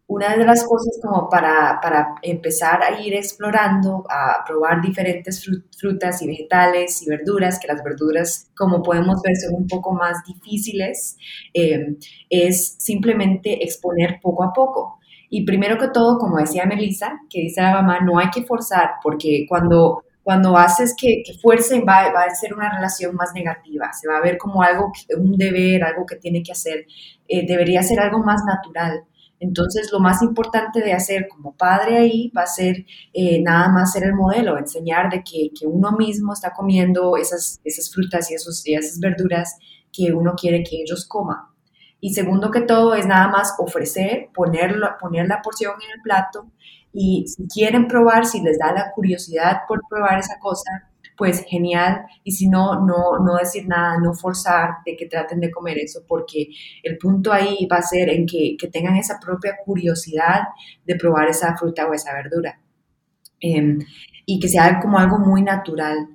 una 0.07 0.37
de 0.37 0.45
las 0.45 0.65
cosas 0.65 0.99
como 1.03 1.29
para, 1.31 1.79
para, 1.81 2.15
empezar 2.23 2.83
a 2.83 3.01
ir 3.01 3.15
explorando, 3.15 4.05
a 4.11 4.45
probar 4.47 4.83
diferentes 4.83 5.45
frutas 5.79 6.21
y 6.21 6.27
vegetales 6.27 7.03
y 7.03 7.09
verduras, 7.09 7.59
que 7.59 7.69
las 7.69 7.83
verduras, 7.83 8.51
como 8.57 8.83
podemos 8.83 9.23
ver, 9.23 9.35
son 9.37 9.55
un 9.55 9.67
poco 9.67 9.93
más 9.93 10.19
difíciles, 10.27 11.17
eh, 11.55 11.97
es 12.29 12.77
simplemente 12.79 13.65
exponer 13.65 14.21
poco 14.23 14.45
a 14.45 14.53
poco. 14.53 14.99
Y 15.31 15.45
primero 15.45 15.79
que 15.79 15.89
todo, 15.89 16.19
como 16.19 16.37
decía 16.37 16.67
Melissa, 16.67 17.21
que 17.31 17.41
dice 17.41 17.63
la 17.63 17.73
mamá, 17.73 18.01
no 18.01 18.19
hay 18.19 18.29
que 18.31 18.45
forzar, 18.45 18.91
porque 19.03 19.47
cuando, 19.49 20.05
cuando 20.23 20.57
haces 20.57 20.95
que, 20.97 21.23
que 21.25 21.33
fuercen 21.35 21.85
va, 21.89 22.13
va, 22.13 22.25
a 22.25 22.35
ser 22.35 22.55
una 22.55 22.73
relación 22.73 23.17
más 23.17 23.33
negativa, 23.35 23.91
se 23.93 24.07
va 24.07 24.19
a 24.19 24.23
ver 24.23 24.37
como 24.37 24.63
algo, 24.63 24.93
un 25.19 25.37
deber, 25.39 25.83
algo 25.83 26.05
que 26.05 26.17
tiene 26.17 26.43
que 26.43 26.53
hacer, 26.53 26.87
eh, 27.27 27.47
debería 27.47 27.83
ser 27.83 28.01
algo 28.01 28.19
más 28.19 28.43
natural. 28.45 29.05
Entonces, 29.41 29.91
lo 29.93 30.01
más 30.01 30.23
importante 30.23 30.81
de 30.81 30.93
hacer 30.93 31.29
como 31.29 31.57
padre 31.57 31.99
ahí 31.99 32.33
va 32.37 32.43
a 32.43 32.47
ser 32.47 32.87
eh, 33.13 33.43
nada 33.43 33.69
más 33.69 33.93
ser 33.93 34.05
el 34.05 34.15
modelo, 34.15 34.59
enseñar 34.59 35.11
de 35.11 35.23
que, 35.23 35.51
que, 35.59 35.67
uno 35.67 35.93
mismo 35.93 36.33
está 36.33 36.53
comiendo 36.53 37.17
esas, 37.17 37.61
esas 37.65 37.93
frutas 37.93 38.31
y, 38.31 38.35
y 38.71 38.75
esas 38.75 39.01
verduras 39.01 39.59
que 39.93 40.13
uno 40.13 40.35
quiere 40.35 40.63
que 40.63 40.83
ellos 40.83 41.07
coman. 41.07 41.39
Y 42.01 42.13
segundo 42.15 42.51
que 42.51 42.61
todo 42.61 42.95
es 42.95 43.07
nada 43.07 43.29
más 43.29 43.55
ofrecer, 43.59 44.29
ponerlo, 44.35 44.89
poner 45.01 45.27
la 45.27 45.41
porción 45.43 45.73
en 45.83 45.91
el 45.97 46.03
plato 46.03 46.51
y 46.93 47.27
si 47.27 47.49
quieren 47.49 47.89
probar, 47.89 48.25
si 48.25 48.41
les 48.41 48.59
da 48.59 48.73
la 48.73 48.93
curiosidad 48.93 49.63
por 49.67 49.81
probar 49.89 50.21
esa 50.21 50.39
cosa, 50.39 50.71
pues 51.17 51.45
genial. 51.49 52.07
Y 52.23 52.33
si 52.33 52.49
no, 52.49 52.85
no, 52.85 53.19
no 53.25 53.37
decir 53.37 53.67
nada, 53.67 53.99
no 53.99 54.15
forzar 54.15 54.77
de 54.85 54.97
que 54.97 55.07
traten 55.07 55.41
de 55.41 55.51
comer 55.51 55.79
eso, 55.79 56.03
porque 56.07 56.49
el 56.83 56.99
punto 56.99 57.33
ahí 57.33 57.67
va 57.71 57.77
a 57.79 57.83
ser 57.83 58.09
en 58.09 58.27
que, 58.27 58.57
que 58.59 58.69
tengan 58.69 58.97
esa 58.97 59.19
propia 59.21 59.57
curiosidad 59.65 60.43
de 60.85 60.97
probar 60.97 61.29
esa 61.29 61.57
fruta 61.57 61.87
o 61.87 61.95
esa 61.95 62.13
verdura. 62.15 62.61
Em, 63.41 63.79
y 64.27 64.41
que 64.41 64.49
sea 64.49 64.81
como 64.81 64.99
algo 64.99 65.19
muy 65.19 65.43
natural. 65.43 66.09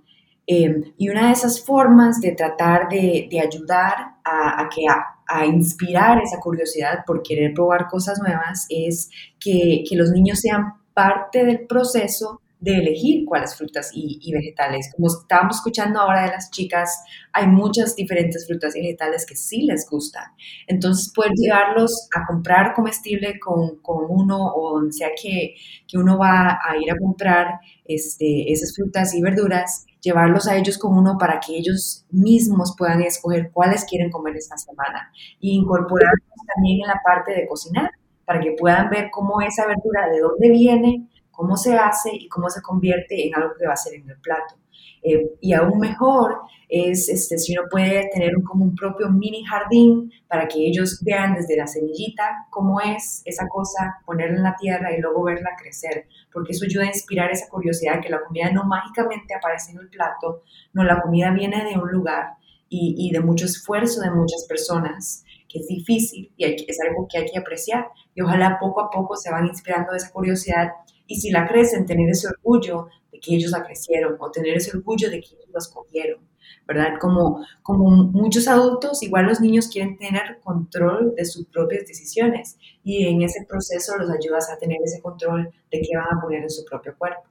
Em, 0.47 0.93
y 0.97 1.09
una 1.09 1.27
de 1.27 1.33
esas 1.33 1.63
formas 1.63 2.19
de 2.21 2.31
tratar 2.31 2.89
de, 2.89 3.27
de 3.29 3.39
ayudar 3.39 4.15
a, 4.23 4.61
a 4.61 4.69
que 4.69 4.81
a, 4.87 5.05
a, 5.27 5.45
inspirar 5.45 6.19
esa 6.23 6.39
curiosidad 6.39 7.03
por 7.05 7.21
querer 7.21 7.53
probar 7.53 7.87
cosas 7.87 8.19
nuevas 8.19 8.65
es 8.69 9.11
que, 9.39 9.83
que 9.87 9.95
los 9.95 10.09
niños 10.09 10.39
sean 10.39 10.73
parte 10.93 11.45
del 11.45 11.67
proceso 11.67 12.41
de 12.59 12.77
elegir 12.77 13.25
cuáles 13.25 13.55
frutas 13.55 13.91
y, 13.93 14.31
vegetales. 14.31 14.91
Como 14.95 15.07
estábamos 15.07 15.57
escuchando 15.57 15.99
ahora 15.99 16.23
de 16.23 16.31
las 16.31 16.51
chicas, 16.51 17.03
hay 17.31 17.47
muchas 17.47 17.95
diferentes 17.95 18.45
frutas 18.47 18.75
y 18.75 18.81
vegetales 18.81 19.25
que 19.25 19.35
sí 19.35 19.63
les 19.63 19.87
gustan. 19.89 20.25
Entonces, 20.67 21.11
poder 21.13 21.31
llevarlos 21.35 22.09
a 22.13 22.25
comprar 22.25 22.73
comestible 22.73 23.39
con, 23.39 23.77
con 23.81 24.05
uno 24.09 24.53
o 24.53 24.75
donde 24.75 24.91
sea 24.91 25.09
que, 25.21 25.55
que, 25.87 25.97
uno 25.97 26.17
va 26.17 26.59
a 26.63 26.77
ir 26.77 26.91
a 26.91 26.97
comprar 26.97 27.59
este, 27.85 28.51
esas 28.51 28.75
frutas 28.75 29.13
y 29.13 29.21
verduras, 29.21 29.85
llevarlos 30.01 30.47
a 30.47 30.57
ellos 30.57 30.77
con 30.77 30.97
uno 30.97 31.17
para 31.17 31.39
que 31.39 31.57
ellos 31.57 32.05
mismos 32.11 32.75
puedan 32.77 33.01
escoger 33.01 33.51
cuáles 33.53 33.85
quieren 33.85 34.11
comer 34.11 34.35
esta 34.35 34.57
semana 34.57 35.11
y 35.39 35.57
incorporarlos 35.57 36.27
también 36.55 36.81
en 36.81 36.87
la 36.87 37.01
parte 37.03 37.33
de 37.33 37.47
cocinar 37.47 37.89
para 38.25 38.41
que 38.41 38.51
puedan 38.51 38.89
ver 38.91 39.09
cómo 39.11 39.41
esa 39.41 39.65
verdura, 39.65 40.07
de 40.11 40.19
dónde 40.19 40.49
viene, 40.51 41.09
cómo 41.39 41.55
se 41.55 41.73
hace 41.73 42.13
y 42.13 42.27
cómo 42.27 42.49
se 42.49 42.61
convierte 42.61 43.25
en 43.25 43.33
algo 43.33 43.53
que 43.57 43.65
va 43.65 43.71
a 43.71 43.77
ser 43.77 43.93
en 43.93 44.09
el 44.09 44.17
plato. 44.19 44.55
Eh, 45.01 45.37
y 45.39 45.53
aún 45.53 45.79
mejor 45.79 46.41
es 46.67 47.07
este, 47.07 47.37
si 47.37 47.57
uno 47.57 47.65
puede 47.71 48.09
tener 48.11 48.35
un, 48.35 48.43
como 48.43 48.65
un 48.65 48.75
propio 48.75 49.09
mini 49.09 49.45
jardín 49.45 50.11
para 50.27 50.49
que 50.49 50.59
ellos 50.59 51.01
vean 51.01 51.35
desde 51.35 51.55
la 51.55 51.65
semillita 51.65 52.23
cómo 52.49 52.81
es 52.81 53.21
esa 53.23 53.47
cosa, 53.47 54.01
ponerla 54.05 54.35
en 54.35 54.43
la 54.43 54.55
tierra 54.59 54.93
y 54.93 54.99
luego 54.99 55.23
verla 55.23 55.51
crecer, 55.57 56.07
porque 56.33 56.51
eso 56.51 56.65
ayuda 56.65 56.83
a 56.83 56.87
inspirar 56.87 57.31
esa 57.31 57.47
curiosidad 57.47 58.01
que 58.01 58.09
la 58.09 58.19
comida 58.19 58.51
no 58.51 58.65
mágicamente 58.65 59.33
aparece 59.33 59.71
en 59.71 59.77
el 59.79 59.87
plato, 59.87 60.43
no, 60.73 60.83
la 60.83 61.01
comida 61.01 61.31
viene 61.31 61.63
de 61.63 61.79
un 61.79 61.89
lugar 61.89 62.33
y, 62.67 63.11
de 63.11 63.21
mucho 63.21 63.45
esfuerzo 63.45 64.01
de 64.01 64.11
muchas 64.11 64.45
personas 64.47 65.23
que 65.47 65.59
es 65.59 65.67
difícil 65.67 66.31
y 66.35 66.43
es 66.43 66.79
algo 66.81 67.07
que 67.09 67.17
hay 67.17 67.25
que 67.25 67.39
apreciar 67.39 67.87
y 68.13 68.21
ojalá 68.21 68.59
poco 68.59 68.81
a 68.81 68.89
poco 68.91 69.15
se 69.15 69.31
van 69.31 69.47
inspirando 69.47 69.91
de 69.91 69.97
esa 69.97 70.11
curiosidad 70.11 70.69
y 71.09 71.15
si 71.19 71.31
la 71.31 71.47
crecen, 71.47 71.87
tener 71.87 72.07
ese 72.07 72.27
orgullo 72.27 72.87
de 73.11 73.19
que 73.19 73.35
ellos 73.35 73.49
la 73.51 73.63
crecieron 73.63 74.15
o 74.19 74.29
tener 74.29 74.55
ese 74.55 74.77
orgullo 74.77 75.09
de 75.09 75.19
que 75.19 75.29
ellos 75.29 75.49
la 75.51 75.57
escogieron, 75.57 76.21
¿verdad? 76.67 76.99
Como, 77.01 77.43
como 77.63 77.89
muchos 77.89 78.47
adultos, 78.47 79.01
igual 79.01 79.25
los 79.25 79.41
niños 79.41 79.69
quieren 79.69 79.97
tener 79.97 80.39
control 80.39 81.15
de 81.15 81.25
sus 81.25 81.47
propias 81.47 81.87
decisiones 81.87 82.59
y 82.83 83.07
en 83.07 83.23
ese 83.23 83.43
proceso 83.49 83.97
los 83.97 84.11
ayudas 84.11 84.51
a 84.51 84.59
tener 84.59 84.77
ese 84.83 85.01
control 85.01 85.51
de 85.71 85.81
qué 85.81 85.97
van 85.97 86.15
a 86.15 86.21
poner 86.21 86.43
en 86.43 86.49
su 86.51 86.63
propio 86.63 86.95
cuerpo. 86.95 87.23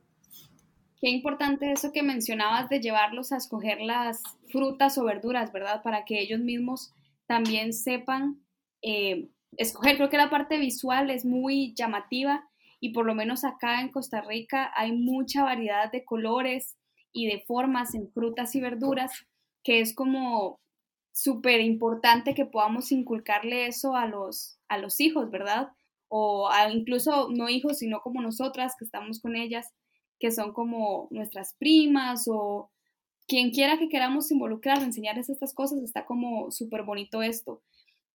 Qué 1.01 1.11
importante 1.11 1.71
eso 1.71 1.93
que 1.93 2.03
mencionabas 2.03 2.69
de 2.69 2.81
llevarlos 2.81 3.31
a 3.31 3.37
escoger 3.37 3.81
las 3.81 4.21
frutas 4.51 4.99
o 4.99 5.05
verduras, 5.05 5.53
¿verdad? 5.53 5.85
Para 5.85 6.05
que 6.05 6.21
ellos 6.21 6.41
mismos 6.41 6.93
también 7.29 7.73
sepan 7.73 8.43
eh, 8.83 9.29
escoger. 9.57 9.95
Creo 9.95 10.11
que 10.11 10.17
la 10.17 10.31
parte 10.31 10.59
visual 10.59 11.11
es 11.11 11.25
muy 11.25 11.75
llamativa 11.75 12.49
y 12.81 12.93
por 12.93 13.07
lo 13.07 13.15
menos 13.15 13.45
acá 13.45 13.81
en 13.81 13.91
Costa 13.91 14.21
Rica 14.21 14.73
hay 14.77 14.93
mucha 14.93 15.45
variedad 15.45 15.91
de 15.91 16.05
colores 16.05 16.77
y 17.13 17.27
de 17.27 17.43
formas 17.47 17.95
en 17.95 18.11
frutas 18.13 18.55
y 18.55 18.61
verduras, 18.61 19.13
que 19.65 19.81
es 19.81 19.95
como 19.95 20.61
súper 21.13 21.61
importante 21.61 22.35
que 22.35 22.47
podamos 22.47 22.93
inculcarle 22.93 23.67
eso 23.67 23.97
a 23.97 24.07
los, 24.07 24.59
a 24.69 24.79
los 24.79 25.01
hijos, 25.01 25.31
¿verdad? 25.31 25.69
O 26.09 26.49
incluso 26.73 27.29
no 27.31 27.49
hijos, 27.49 27.79
sino 27.79 28.01
como 28.01 28.23
nosotras 28.23 28.75
que 28.79 28.85
estamos 28.85 29.21
con 29.21 29.35
ellas, 29.35 29.75
que 30.21 30.31
son 30.31 30.53
como 30.53 31.09
nuestras 31.11 31.55
primas 31.59 32.27
o 32.29 32.71
quien 33.27 33.51
quiera 33.51 33.79
que 33.79 33.89
queramos 33.89 34.31
involucrar, 34.31 34.83
enseñarles 34.83 35.29
estas 35.29 35.53
cosas, 35.55 35.83
está 35.83 36.07
como 36.07 36.51
súper 36.51 36.83
bonito 36.85 37.23
esto. 37.23 37.63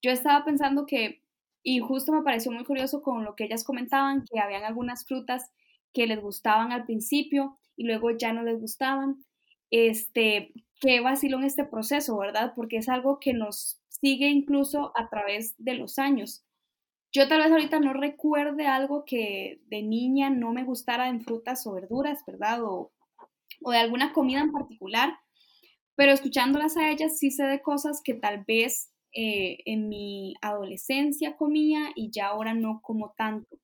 Yo 0.01 0.11
estaba 0.11 0.43
pensando 0.43 0.85
que 0.85 1.22
y 1.63 1.79
justo 1.79 2.11
me 2.11 2.23
pareció 2.23 2.51
muy 2.51 2.65
curioso 2.65 3.01
con 3.01 3.23
lo 3.23 3.35
que 3.35 3.45
ellas 3.45 3.63
comentaban, 3.63 4.25
que 4.25 4.39
habían 4.39 4.63
algunas 4.63 5.05
frutas 5.05 5.49
que 5.93 6.07
les 6.07 6.19
gustaban 6.19 6.71
al 6.71 6.85
principio 6.85 7.57
y 7.77 7.85
luego 7.85 8.11
ya 8.11 8.33
no 8.33 8.43
les 8.43 8.59
gustaban. 8.59 9.23
Este, 9.71 10.53
qué 10.81 10.97
en 10.97 11.43
este 11.43 11.63
proceso, 11.63 12.17
¿verdad? 12.17 12.53
Porque 12.55 12.77
es 12.77 12.89
algo 12.89 13.19
que 13.19 13.33
nos 13.33 13.81
sigue 13.87 14.27
incluso 14.27 14.91
a 14.95 15.09
través 15.09 15.55
de 15.57 15.75
los 15.75 15.97
años. 15.97 16.43
Yo 17.13 17.27
tal 17.27 17.41
vez 17.41 17.51
ahorita 17.51 17.79
no 17.79 17.93
recuerde 17.93 18.67
algo 18.67 19.05
que 19.05 19.61
de 19.67 19.83
niña 19.83 20.29
no 20.29 20.51
me 20.51 20.63
gustara 20.63 21.07
en 21.07 21.21
frutas 21.21 21.65
o 21.65 21.73
verduras, 21.73 22.23
¿verdad? 22.27 22.63
O, 22.63 22.91
o 23.61 23.71
de 23.71 23.77
alguna 23.77 24.11
comida 24.11 24.41
en 24.41 24.51
particular, 24.51 25.17
pero 25.95 26.11
escuchándolas 26.11 26.75
a 26.75 26.89
ellas 26.89 27.17
sí 27.17 27.31
sé 27.31 27.43
de 27.43 27.61
cosas 27.61 28.01
que 28.03 28.15
tal 28.15 28.43
vez 28.47 28.92
eh, 29.13 29.59
en 29.65 29.89
mi 29.89 30.33
adolescencia 30.41 31.35
comía 31.37 31.91
y 31.95 32.09
ya 32.09 32.27
ahora 32.27 32.53
no 32.53 32.81
como 32.81 33.13
tanto. 33.17 33.59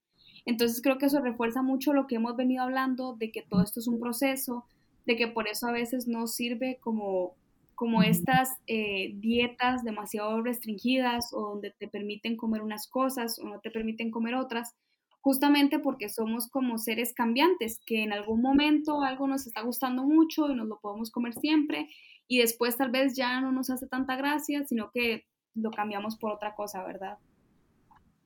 Entonces 0.45 0.81
creo 0.81 0.97
que 0.97 1.07
eso 1.07 1.21
refuerza 1.21 1.61
mucho 1.61 1.93
lo 1.93 2.07
que 2.07 2.15
hemos 2.15 2.35
venido 2.35 2.63
hablando, 2.63 3.15
de 3.15 3.31
que 3.31 3.41
todo 3.41 3.63
esto 3.63 3.79
es 3.79 3.87
un 3.87 3.99
proceso, 3.99 4.65
de 5.05 5.15
que 5.15 5.27
por 5.27 5.47
eso 5.47 5.67
a 5.67 5.71
veces 5.71 6.07
no 6.07 6.27
sirve 6.27 6.77
como, 6.81 7.35
como 7.75 8.03
estas 8.03 8.49
eh, 8.67 9.13
dietas 9.15 9.83
demasiado 9.83 10.41
restringidas 10.41 11.33
o 11.33 11.41
donde 11.41 11.71
te 11.71 11.87
permiten 11.87 12.37
comer 12.37 12.61
unas 12.61 12.87
cosas 12.87 13.39
o 13.39 13.47
no 13.47 13.59
te 13.59 13.71
permiten 13.71 14.11
comer 14.11 14.35
otras, 14.35 14.75
justamente 15.21 15.79
porque 15.79 16.09
somos 16.09 16.47
como 16.47 16.77
seres 16.77 17.13
cambiantes, 17.13 17.81
que 17.85 18.03
en 18.03 18.13
algún 18.13 18.41
momento 18.41 19.01
algo 19.01 19.27
nos 19.27 19.47
está 19.47 19.61
gustando 19.61 20.03
mucho 20.03 20.49
y 20.49 20.55
nos 20.55 20.67
lo 20.67 20.79
podemos 20.79 21.11
comer 21.11 21.33
siempre 21.33 21.89
y 22.27 22.37
después 22.37 22.77
tal 22.77 22.91
vez 22.91 23.15
ya 23.15 23.41
no 23.41 23.51
nos 23.51 23.69
hace 23.71 23.87
tanta 23.87 24.15
gracia, 24.15 24.63
sino 24.63 24.91
que 24.91 25.25
lo 25.61 25.71
cambiamos 25.71 26.15
por 26.17 26.31
otra 26.31 26.55
cosa, 26.55 26.83
¿verdad? 26.83 27.17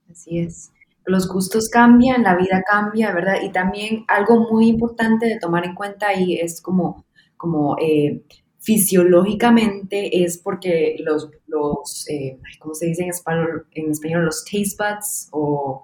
Así 0.09 0.39
es. 0.39 0.71
Los 1.05 1.27
gustos 1.27 1.69
cambian, 1.69 2.23
la 2.23 2.35
vida 2.35 2.63
cambia, 2.65 3.13
¿verdad? 3.13 3.41
Y 3.43 3.51
también 3.51 4.05
algo 4.07 4.47
muy 4.51 4.67
importante 4.67 5.25
de 5.25 5.39
tomar 5.39 5.65
en 5.65 5.75
cuenta 5.75 6.07
ahí 6.07 6.35
es 6.35 6.61
como, 6.61 7.05
como 7.35 7.75
eh, 7.79 8.23
fisiológicamente 8.59 10.23
es 10.23 10.37
porque 10.37 10.95
los, 10.99 11.29
los 11.47 12.07
eh, 12.09 12.39
¿cómo 12.59 12.73
se 12.73 12.85
dice 12.85 13.03
en 13.03 13.09
español? 13.09 13.67
En 13.71 13.91
español 13.91 14.25
los 14.25 14.45
taste 14.45 14.77
buds 14.77 15.27
o 15.31 15.83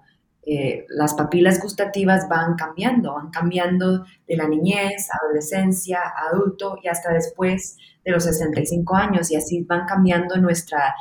eh, 0.52 0.88
las 0.90 1.14
papilas 1.14 1.62
gustativas 1.62 2.28
van 2.28 2.56
cambiando, 2.56 3.14
van 3.14 3.30
cambiando 3.30 4.04
de 4.28 4.36
la 4.36 4.48
niñez, 4.48 5.08
adolescencia, 5.22 6.00
adulto 6.32 6.80
y 6.82 6.88
hasta 6.88 7.14
después 7.14 7.78
de 8.04 8.12
los 8.12 8.24
65 8.24 8.96
años 8.96 9.30
y 9.30 9.36
así 9.36 9.62
van 9.62 9.86
cambiando 9.86 10.38
nuestra, 10.38 10.96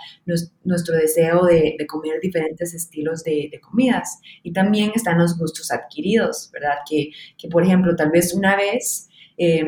nuestro 0.65 0.97
deseo 0.97 1.47
de, 1.47 1.79
comer 1.89 2.21
diferentes 2.21 2.75
estilos 2.75 3.25
de, 3.25 3.51
comidas. 3.63 4.21
Y 4.43 4.53
también 4.53 4.93
están 4.95 5.17
los 5.17 5.39
gustos 5.39 5.71
adquiridos, 5.71 6.51
¿verdad? 6.53 6.81
Que, 6.87 7.09
que 7.39 7.49
por 7.49 7.63
ejemplo, 7.63 7.97
tal 7.97 8.11
vez 8.11 8.35
una 8.35 8.55
vez... 8.55 9.09
Eh, 9.39 9.65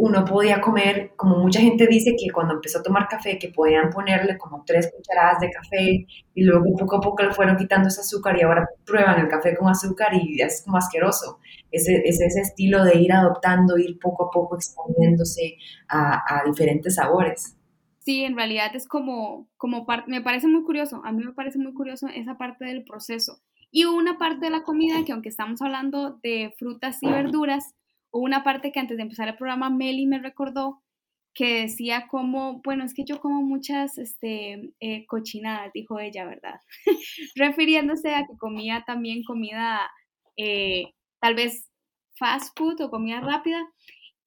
uno 0.00 0.24
podía 0.24 0.62
comer, 0.62 1.12
como 1.14 1.36
mucha 1.36 1.60
gente 1.60 1.86
dice 1.86 2.16
que 2.18 2.32
cuando 2.32 2.54
empezó 2.54 2.78
a 2.78 2.82
tomar 2.82 3.06
café, 3.06 3.38
que 3.38 3.50
podían 3.50 3.90
ponerle 3.90 4.38
como 4.38 4.64
tres 4.64 4.90
cucharadas 4.96 5.40
de 5.40 5.50
café 5.50 6.06
y 6.34 6.42
luego 6.42 6.64
poco 6.78 6.96
a 6.96 7.00
poco 7.02 7.22
le 7.22 7.34
fueron 7.34 7.58
quitando 7.58 7.88
ese 7.88 8.00
azúcar 8.00 8.34
y 8.38 8.42
ahora 8.42 8.66
prueban 8.86 9.20
el 9.20 9.28
café 9.28 9.54
con 9.54 9.68
azúcar 9.68 10.14
y 10.14 10.40
es 10.40 10.62
como 10.64 10.78
asqueroso. 10.78 11.38
Es, 11.70 11.86
ese 11.86 12.40
estilo 12.40 12.82
de 12.82 12.98
ir 12.98 13.12
adoptando, 13.12 13.76
ir 13.76 13.98
poco 13.98 14.28
a 14.28 14.30
poco 14.30 14.56
exponiéndose 14.56 15.58
a, 15.90 16.44
diferentes 16.46 16.94
sabores. 16.94 17.58
Sí, 17.98 18.24
en 18.24 18.36
realidad 18.36 18.74
es 18.74 18.88
como, 18.88 19.48
como 19.58 19.84
parte, 19.84 20.10
me 20.10 20.22
parece 20.22 20.48
muy 20.48 20.62
curioso, 20.62 21.02
a 21.04 21.12
mí 21.12 21.22
me 21.22 21.34
parece 21.34 21.58
muy 21.58 21.74
curioso 21.74 22.08
esa 22.08 22.38
parte 22.38 22.64
del 22.64 22.84
proceso. 22.84 23.42
Y 23.70 23.84
una 23.84 24.16
parte 24.16 24.46
de 24.46 24.50
la 24.50 24.62
comida 24.62 25.04
que 25.04 25.12
aunque 25.12 25.28
estamos 25.28 25.60
hablando 25.60 26.18
de 26.22 26.54
frutas 26.58 27.02
y 27.02 27.06
verduras, 27.06 27.74
hubo 28.10 28.24
una 28.24 28.44
parte 28.44 28.72
que 28.72 28.80
antes 28.80 28.96
de 28.96 29.02
empezar 29.02 29.28
el 29.28 29.36
programa 29.36 29.70
Meli 29.70 30.06
me 30.06 30.18
recordó 30.18 30.82
que 31.34 31.62
decía 31.62 32.08
como, 32.08 32.60
bueno, 32.62 32.84
es 32.84 32.94
que 32.94 33.04
yo 33.04 33.20
como 33.20 33.42
muchas 33.42 33.98
este, 33.98 34.72
eh, 34.80 35.06
cochinadas, 35.06 35.72
dijo 35.72 36.00
ella, 36.00 36.24
¿verdad? 36.24 36.60
Refiriéndose 37.36 38.14
a 38.14 38.26
que 38.26 38.36
comía 38.36 38.84
también 38.86 39.22
comida, 39.22 39.90
eh, 40.36 40.92
tal 41.20 41.34
vez 41.34 41.70
fast 42.18 42.56
food 42.58 42.80
o 42.80 42.90
comida 42.90 43.20
rápida. 43.20 43.64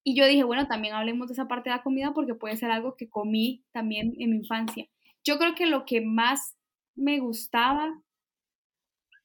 Y 0.04 0.16
yo 0.16 0.26
dije, 0.26 0.44
bueno, 0.44 0.68
también 0.68 0.94
hablemos 0.94 1.28
de 1.28 1.34
esa 1.34 1.48
parte 1.48 1.70
de 1.70 1.78
la 1.78 1.84
comida 1.84 2.14
porque 2.14 2.36
puede 2.36 2.58
ser 2.58 2.72
algo 2.72 2.96
que 2.98 3.10
comí 3.10 3.64
también 3.74 4.14
en 4.18 4.32
mi 4.32 4.38
infancia. 4.38 4.86
Yo 5.26 5.38
creo 5.38 5.56
que 5.56 5.66
lo 5.66 5.86
que 5.86 6.02
más 6.02 6.56
me 6.96 7.20
gustaba 7.20 8.02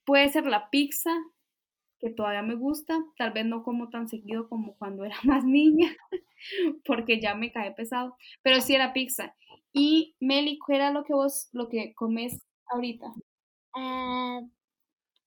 puede 0.05 0.29
ser 0.31 0.47
la 0.47 0.71
pizza, 0.71 1.11
que 2.01 2.11
todavía 2.11 2.43
me 2.43 2.55
gusta, 2.55 2.99
tal 3.17 3.33
vez 3.33 3.47
no 3.47 3.63
como 3.63 3.91
tan 3.91 4.09
seguido 4.09 4.49
como 4.49 4.77
cuando 4.77 5.05
era 5.05 5.17
más 5.25 5.45
niña, 5.45 5.89
porque 6.85 7.21
ya 7.21 7.35
me 7.35 7.53
cae 7.53 7.73
pesado, 7.73 8.17
pero 8.43 8.61
sí 8.61 8.75
era 8.75 8.93
pizza. 8.93 9.35
Y 9.73 10.17
Meli, 10.21 10.59
¿qué 10.67 10.77
era 10.77 10.91
lo 10.91 11.05
que 11.05 11.15
vos, 11.15 11.49
lo 11.53 11.69
que 11.69 11.95
comes 11.95 12.41
ahorita? 12.71 13.07
Ah, 13.77 14.41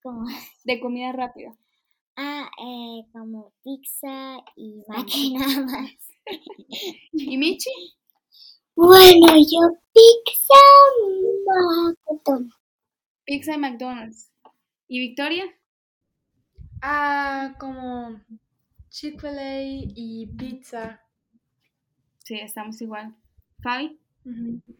¿Cómo? 0.03 0.25
De 0.65 0.79
comida 0.79 1.11
rápida. 1.11 1.55
Ah, 2.17 2.49
eh, 2.59 3.05
como 3.13 3.53
pizza 3.63 4.39
y 4.55 4.83
máquina 4.89 5.47
más. 5.65 5.91
¿Y 7.13 7.37
Michi? 7.37 7.71
Bueno, 8.75 9.27
yo 9.37 9.77
pizza, 9.93 10.61
McDonald's. 12.09 12.55
Pizza 13.25 13.55
y 13.55 13.57
McDonald's. 13.57 14.31
¿Y 14.87 14.99
Victoria? 14.99 15.45
Ah, 16.81 17.53
como 17.59 18.19
Chick-fil-A 18.89 19.61
y 19.61 20.27
pizza. 20.37 20.99
Sí, 22.23 22.39
estamos 22.39 22.81
igual. 22.81 23.15
¿Fabi? 23.61 23.99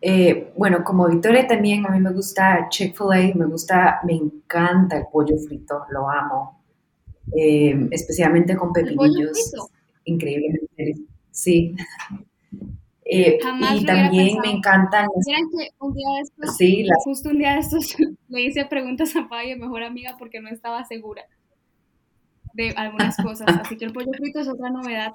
Eh, 0.02 0.52
bueno, 0.58 0.84
como 0.84 1.08
Victoria 1.08 1.48
también, 1.48 1.86
a 1.86 1.90
mí 1.90 2.00
me 2.00 2.12
gusta 2.12 2.68
Chick-fil-A, 2.70 3.36
me 3.36 3.46
gusta, 3.46 4.02
me 4.04 4.14
encanta 4.14 4.98
el 4.98 5.06
pollo 5.12 5.38
frito, 5.48 5.84
lo 5.92 6.10
amo. 6.10 6.64
Eh, 7.36 7.88
especialmente 7.92 8.56
con 8.56 8.74
pepinillos. 8.74 9.54
Increíblemente. 10.06 10.96
Sí. 11.32 11.76
Eh, 13.14 13.40
Jamás 13.44 13.82
y 13.82 13.86
también 13.86 14.38
me 14.42 14.52
encantan, 14.52 15.06
Miren 15.26 15.50
que 15.50 15.68
un 15.80 15.94
día 15.94 16.08
de 16.16 16.22
estos, 16.22 16.56
sí, 16.56 16.84
las 16.84 17.04
justo 17.04 17.28
un 17.28 17.40
día 17.40 17.56
de 17.56 17.60
estos, 17.60 17.94
le 18.30 18.42
hice 18.42 18.64
preguntas 18.64 19.14
a 19.18 19.28
Pablo, 19.28 19.50
mi 19.50 19.56
mejor 19.56 19.84
amiga, 19.84 20.16
porque 20.18 20.40
no 20.40 20.48
estaba 20.48 20.86
segura 20.86 21.24
de 22.54 22.72
algunas 22.72 23.18
cosas. 23.18 23.48
Así 23.62 23.78
que 23.78 23.86
el 23.86 23.94
pollo 23.94 24.12
frito 24.18 24.40
es 24.40 24.48
otra 24.48 24.70
novedad. 24.70 25.14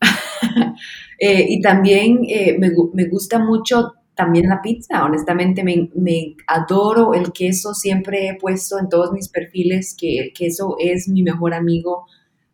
Eh, 1.18 1.46
y 1.48 1.60
también 1.60 2.18
eh, 2.26 2.56
me, 2.58 2.72
me 2.94 3.04
gusta 3.04 3.38
mucho 3.38 3.92
también 4.14 4.48
la 4.48 4.60
pizza, 4.60 5.04
honestamente 5.04 5.64
me, 5.64 5.90
me 5.94 6.36
adoro 6.46 7.14
el 7.14 7.32
queso, 7.32 7.74
siempre 7.74 8.28
he 8.28 8.38
puesto 8.38 8.78
en 8.78 8.88
todos 8.88 9.12
mis 9.12 9.28
perfiles 9.28 9.96
que 9.98 10.18
el 10.18 10.32
queso 10.32 10.76
es 10.78 11.08
mi 11.08 11.22
mejor 11.22 11.54
amigo, 11.54 12.06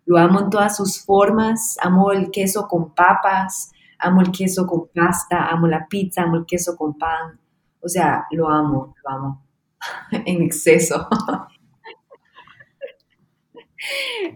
lo 0.07 0.19
amo 0.19 0.41
en 0.41 0.51
todas 0.51 0.77
sus 0.77 1.05
formas, 1.05 1.77
amo 1.83 2.13
el 2.13 2.31
queso 2.31 2.67
con 2.69 2.95
papas, 2.95 3.73
amo 3.99 4.21
el 4.21 4.31
queso 4.31 4.67
con 4.67 4.89
pasta, 4.95 5.49
amo 5.49 5.67
la 5.67 5.87
pizza, 5.89 6.23
amo 6.23 6.37
el 6.37 6.47
queso 6.47 6.77
con 6.77 6.97
pan, 6.97 7.39
o 7.81 7.89
sea, 7.89 8.25
lo 8.31 8.49
amo, 8.49 8.95
lo 9.05 9.11
amo 9.11 9.43
en 10.13 10.43
exceso. 10.43 11.09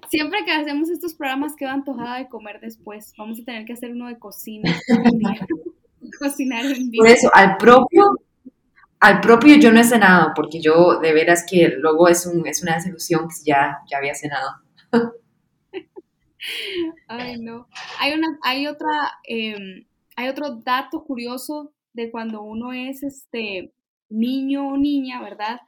Siempre 0.08 0.44
que 0.44 0.52
hacemos 0.52 0.90
estos 0.90 1.14
programas 1.14 1.56
quedo 1.56 1.70
antojada 1.70 2.18
de 2.18 2.28
comer 2.28 2.60
después. 2.60 3.12
Vamos 3.16 3.40
a 3.40 3.44
tener 3.44 3.64
que 3.64 3.72
hacer 3.72 3.92
uno 3.92 4.08
de 4.08 4.18
cocina 4.18 4.74
un 4.88 5.18
día. 5.18 5.46
Cocinar 6.18 6.64
en 6.66 6.90
vivo. 6.90 7.04
Por 7.04 7.12
eso, 7.12 7.30
al 7.32 7.56
propio, 7.56 8.04
al 9.00 9.20
propio 9.20 9.56
yo 9.56 9.72
no 9.72 9.80
he 9.80 9.84
cenado, 9.84 10.32
porque 10.34 10.60
yo 10.60 10.98
de 11.00 11.12
veras 11.12 11.44
que 11.48 11.68
luego 11.78 12.08
es, 12.08 12.26
un, 12.26 12.46
es 12.46 12.62
una 12.62 12.74
desilusión 12.74 13.28
que 13.28 13.34
ya, 13.44 13.78
ya 13.90 13.98
había 13.98 14.14
cenado. 14.14 14.50
Ay, 17.08 17.40
no. 17.40 17.68
Hay 18.00 18.14
una, 18.14 18.38
hay 18.42 18.66
otra, 18.66 18.90
eh, 19.28 19.86
hay 20.16 20.28
otro 20.28 20.56
dato 20.56 21.04
curioso 21.04 21.72
de 21.92 22.10
cuando 22.10 22.42
uno 22.42 22.72
es 22.72 23.02
este 23.02 23.72
niño 24.08 24.68
o 24.68 24.76
niña, 24.76 25.22
¿verdad? 25.22 25.60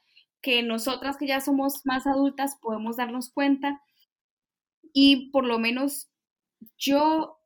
Que 0.45 0.63
nosotras 0.63 1.17
que 1.17 1.27
ya 1.27 1.41
somos 1.41 1.81
más 1.87 2.07
adultas 2.07 2.59
podemos 2.61 2.97
darnos 2.97 3.31
cuenta. 3.33 3.81
Y 4.93 5.31
por 5.31 5.47
lo 5.47 5.59
menos 5.59 6.11
yo 6.77 7.39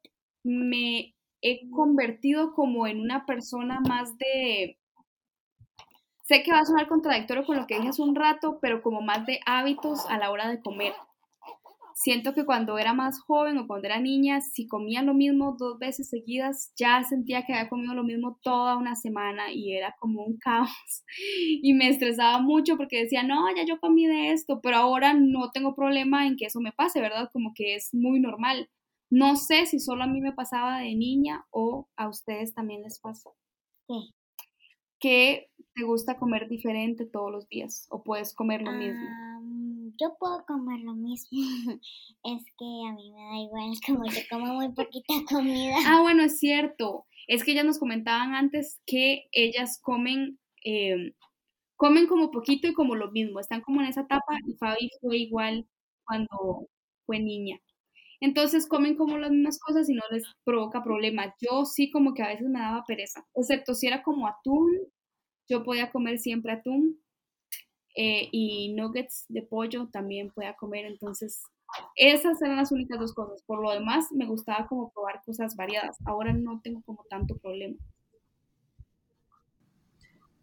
me 0.42 1.14
he 1.40 1.70
convertido 1.70 2.52
como 2.54 2.88
en 2.88 3.00
una 3.00 3.24
persona 3.24 3.80
más 3.80 4.18
de. 4.18 4.80
Sé 6.24 6.42
que 6.42 6.52
va 6.52 6.58
a 6.58 6.66
sonar 6.66 6.88
contradictorio 6.88 7.46
con 7.46 7.56
lo 7.56 7.66
que 7.68 7.76
dije 7.76 7.88
hace 7.88 8.02
un 8.02 8.16
rato, 8.16 8.58
pero 8.61 8.82
como 8.82 9.00
más 9.00 9.24
de 9.26 9.38
hábitos 9.46 10.04
a 10.11 10.18
la 10.18 10.32
hora 10.32 10.50
de 10.50 10.61
comer 10.61 10.92
siento 11.98 12.32
que 12.32 12.44
cuando 12.44 12.78
era 12.78 12.94
más 12.94 13.20
joven 13.20 13.58
o 13.58 13.66
cuando 13.66 13.88
era 13.88 13.98
niña, 13.98 14.40
si 14.40 14.68
comía 14.68 15.02
lo 15.02 15.14
mismo 15.14 15.56
dos 15.58 15.80
veces 15.80 16.08
seguidas, 16.08 16.72
ya 16.76 17.02
sentía 17.02 17.44
que 17.44 17.52
había 17.52 17.68
comido 17.68 17.92
lo 17.92 18.04
mismo 18.04 18.38
toda 18.40 18.76
una 18.76 18.94
semana 18.94 19.52
y 19.52 19.72
era 19.72 19.96
como 19.98 20.22
un 20.24 20.38
caos. 20.38 21.04
Y 21.61 21.74
me 21.74 21.88
estresaba 21.88 22.40
mucho 22.40 22.76
porque 22.76 23.02
decía, 23.02 23.24
no, 23.24 23.44
ya 23.56 23.64
yo 23.66 23.80
comí 23.80 24.06
de 24.06 24.30
esto, 24.30 24.61
pero 24.62 24.76
ahora 24.76 25.12
no 25.12 25.50
tengo 25.50 25.74
problema 25.74 26.26
en 26.26 26.37
que 26.37 26.46
eso 26.46 26.61
me 26.61 26.70
pase, 26.70 27.00
¿verdad? 27.00 27.30
Como 27.32 27.52
que 27.52 27.74
es 27.74 27.92
muy 27.92 28.20
normal. 28.20 28.70
No 29.11 29.34
sé 29.34 29.66
si 29.66 29.80
solo 29.80 30.04
a 30.04 30.06
mí 30.06 30.20
me 30.20 30.32
pasaba 30.32 30.78
de 30.78 30.94
niña 30.94 31.46
o 31.50 31.88
a 31.96 32.08
ustedes 32.08 32.54
también 32.54 32.82
les 32.82 33.00
pasa. 33.00 33.30
¿Qué? 33.88 33.96
Que 35.00 35.50
te 35.74 35.82
gusta 35.82 36.16
comer 36.16 36.48
diferente 36.48 37.06
todos 37.06 37.32
los 37.32 37.48
días 37.48 37.88
o 37.90 38.04
puedes 38.04 38.34
comer 38.34 38.62
lo 38.62 38.72
mismo. 38.72 39.06
Yo 40.00 40.16
puedo 40.18 40.44
comer 40.46 40.80
lo 40.80 40.94
mismo. 40.94 41.28
es 42.24 42.44
que 42.56 42.64
a 42.88 42.92
mí 42.92 43.12
me 43.12 43.22
da 43.22 43.37
igual, 43.38 43.72
como 43.87 44.04
yo 44.06 44.20
como 44.30 44.54
muy 44.54 44.72
poquita 44.72 45.14
comida. 45.28 45.76
Ah, 45.87 46.00
bueno, 46.02 46.22
es 46.22 46.38
cierto. 46.38 47.06
Es 47.26 47.44
que 47.44 47.52
ellas 47.52 47.64
nos 47.64 47.78
comentaban 47.78 48.34
antes 48.34 48.80
que 48.87 49.24
ellas 49.32 49.80
comen, 49.82 50.38
eh, 50.64 51.14
comen 51.76 52.06
como 52.06 52.30
poquito 52.30 52.68
y 52.68 52.74
como 52.74 52.94
lo 52.94 53.11
mismo. 53.11 53.40
Están 53.40 53.61
como 53.62 53.80
en 53.80 53.88
esa 53.88 54.02
etapa 54.02 54.38
y 54.46 54.54
Fabi 54.54 54.90
fue 55.00 55.18
igual 55.18 55.66
cuando 56.04 56.68
fue 57.06 57.18
niña. 57.18 57.58
Entonces 58.20 58.68
comen 58.68 58.96
como 58.96 59.18
las 59.18 59.30
mismas 59.30 59.58
cosas 59.61 59.88
y 59.88 59.94
no 59.94 60.02
les 60.11 60.24
provoca 60.44 60.82
problema. 60.82 61.34
Yo 61.40 61.64
sí 61.64 61.90
como 61.90 62.14
que 62.14 62.22
a 62.22 62.28
veces 62.28 62.48
me 62.48 62.61
daba 62.61 62.84
pereza, 62.87 63.26
excepto 63.34 63.74
si 63.74 63.87
era 63.88 64.02
como 64.02 64.26
atún. 64.28 64.70
Yo 65.48 65.64
podía 65.64 65.90
comer 65.90 66.18
siempre 66.18 66.52
atún 66.52 67.00
eh, 68.00 68.28
y 68.30 68.72
nuggets 68.74 69.24
de 69.28 69.42
pollo 69.42 69.88
también 69.90 70.30
podía 70.30 70.54
comer. 70.54 70.87
Entonces 70.87 71.42
esas 71.96 72.40
eran 72.40 72.56
las 72.56 72.70
únicas 72.70 73.00
dos 73.00 73.12
cosas. 73.12 73.42
Por 73.42 73.61
lo 73.61 73.72
demás, 73.72 74.06
me 74.12 74.24
gustaba 74.24 74.68
como 74.68 74.92
probar 74.92 75.20
cosas 75.26 75.56
variadas. 75.56 75.96
Ahora 76.06 76.32
no 76.32 76.61
tengo 76.62 76.80
como 76.82 77.04
tanto 77.11 77.37
problema. 77.38 77.76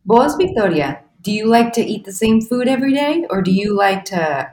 Vos, 0.03 0.37
Victoria, 0.37 1.05
do 1.21 1.31
you 1.31 1.49
like 1.49 1.71
to 1.71 1.81
eat 1.81 2.03
the 2.03 2.11
same 2.11 2.41
food 2.41 2.67
every 2.67 2.93
day 2.93 3.25
or 3.29 3.41
do 3.41 3.51
you 3.51 3.73
like 3.73 4.03
to 4.03 4.51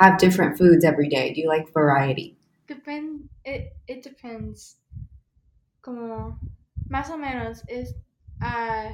have 0.00 0.16
different 0.18 0.56
foods 0.56 0.84
every 0.84 1.08
day? 1.08 1.34
Do 1.34 1.40
you 1.40 1.48
like 1.48 1.72
variety? 1.74 2.36
Depend, 2.68 3.28
it, 3.44 3.72
it 3.88 4.04
depends. 4.04 4.76
Como, 5.82 6.38
más 6.88 7.10
o 7.10 7.18
menos, 7.18 7.62
es 7.68 7.92
ah, 8.40 8.92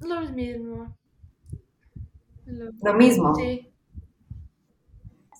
lo 0.00 0.22
mismo. 0.32 0.96
Lo, 2.82 2.94
mismo. 2.94 3.34
Sí. 3.34 3.66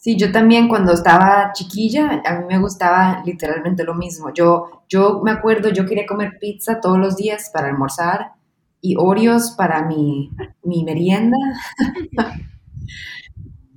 Sí, 0.00 0.16
yo 0.16 0.32
también 0.32 0.68
cuando 0.68 0.92
estaba 0.92 1.52
chiquilla, 1.52 2.22
a 2.24 2.38
mí 2.38 2.46
me 2.48 2.58
gustaba 2.58 3.22
literalmente 3.24 3.84
lo 3.84 3.94
mismo. 3.94 4.32
Yo, 4.32 4.84
yo 4.88 5.20
me 5.22 5.30
acuerdo, 5.30 5.68
yo 5.68 5.84
quería 5.84 6.06
comer 6.06 6.38
pizza 6.40 6.80
todos 6.80 6.98
los 6.98 7.16
días 7.16 7.50
para 7.52 7.68
almorzar 7.68 8.32
y 8.80 8.96
Oreos 8.96 9.50
para 9.58 9.84
mi, 9.84 10.30
mi 10.62 10.84
merienda. 10.84 11.36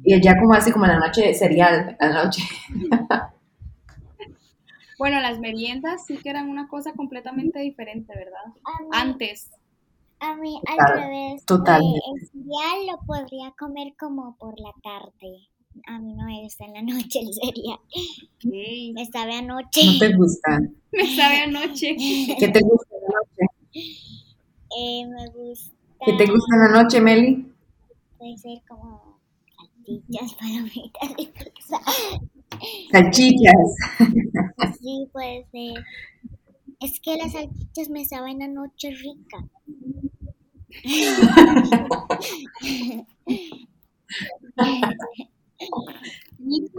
y 0.04 0.22
ya 0.22 0.40
como 0.40 0.54
así 0.54 0.72
como 0.72 0.86
en 0.86 0.92
la 0.92 1.00
noche 1.00 1.34
cereal, 1.34 1.98
a 2.00 2.08
la 2.08 2.24
noche. 2.24 2.44
Bueno, 4.98 5.20
las 5.20 5.40
meriendas 5.40 6.06
sí 6.06 6.16
que 6.16 6.30
eran 6.30 6.48
una 6.48 6.70
cosa 6.70 6.94
completamente 6.94 7.60
diferente, 7.60 8.14
¿verdad? 8.16 8.54
Antes. 8.94 9.52
A 10.24 10.36
mí 10.36 10.60
al 10.68 10.76
Claro, 10.78 10.96
revés. 11.02 11.46
totalmente. 11.46 12.00
eh, 12.00 12.12
el 12.14 12.28
cereal 12.30 12.88
lo 12.88 13.06
podría 13.06 13.52
comer 13.60 13.94
como 14.00 14.36
por 14.38 14.60
la 14.60 14.72
tarde. 14.84 15.48
A 15.88 16.00
mí 16.00 16.14
no 16.14 16.26
me 16.26 16.42
gusta 16.44 16.66
en 16.66 16.74
la 16.74 16.82
noche 16.94 17.20
el 17.20 17.34
cereal. 17.34 17.80
Me 18.94 19.06
sabe 19.08 19.36
anoche. 19.36 19.82
No 19.86 20.00
te 20.00 20.16
gusta. 20.16 20.60
Me 20.92 21.16
sabe 21.16 21.42
anoche. 21.42 21.96
¿Qué 22.40 22.48
te 22.48 22.60
gusta 22.62 22.96
en 22.96 23.02
la 23.02 23.10
noche? 23.20 23.46
Eh, 24.78 25.06
me 25.08 25.28
gusta. 25.30 25.76
¿Qué 26.06 26.14
te 26.14 26.26
gusta 26.26 26.56
en 26.56 26.62
la 26.74 26.84
noche, 26.84 27.02
Meli? 27.02 27.48
Puede 28.18 28.38
ser 28.38 28.62
como 28.68 29.20
salchichas, 29.58 30.34
palomitas 30.36 31.10
y 31.18 31.26
pizza. 31.28 31.80
Salchichas. 32.92 33.76
Sí, 34.80 35.08
puede 35.12 35.46
ser. 35.52 35.84
Es 36.80 37.00
que 37.00 37.18
las 37.18 37.32
salchichas 37.34 37.90
me 37.90 38.06
saben 38.06 38.42
anoche 38.44 38.92
rica. 38.92 39.48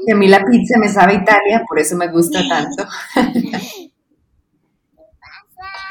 Y 0.06 0.12
a 0.12 0.16
mí 0.16 0.28
la 0.28 0.44
pizza 0.44 0.78
me 0.78 0.88
sabe 0.88 1.14
a 1.14 1.22
Italia, 1.22 1.64
por 1.66 1.78
eso 1.78 1.96
me 1.96 2.08
gusta 2.08 2.40
tanto. 2.48 2.84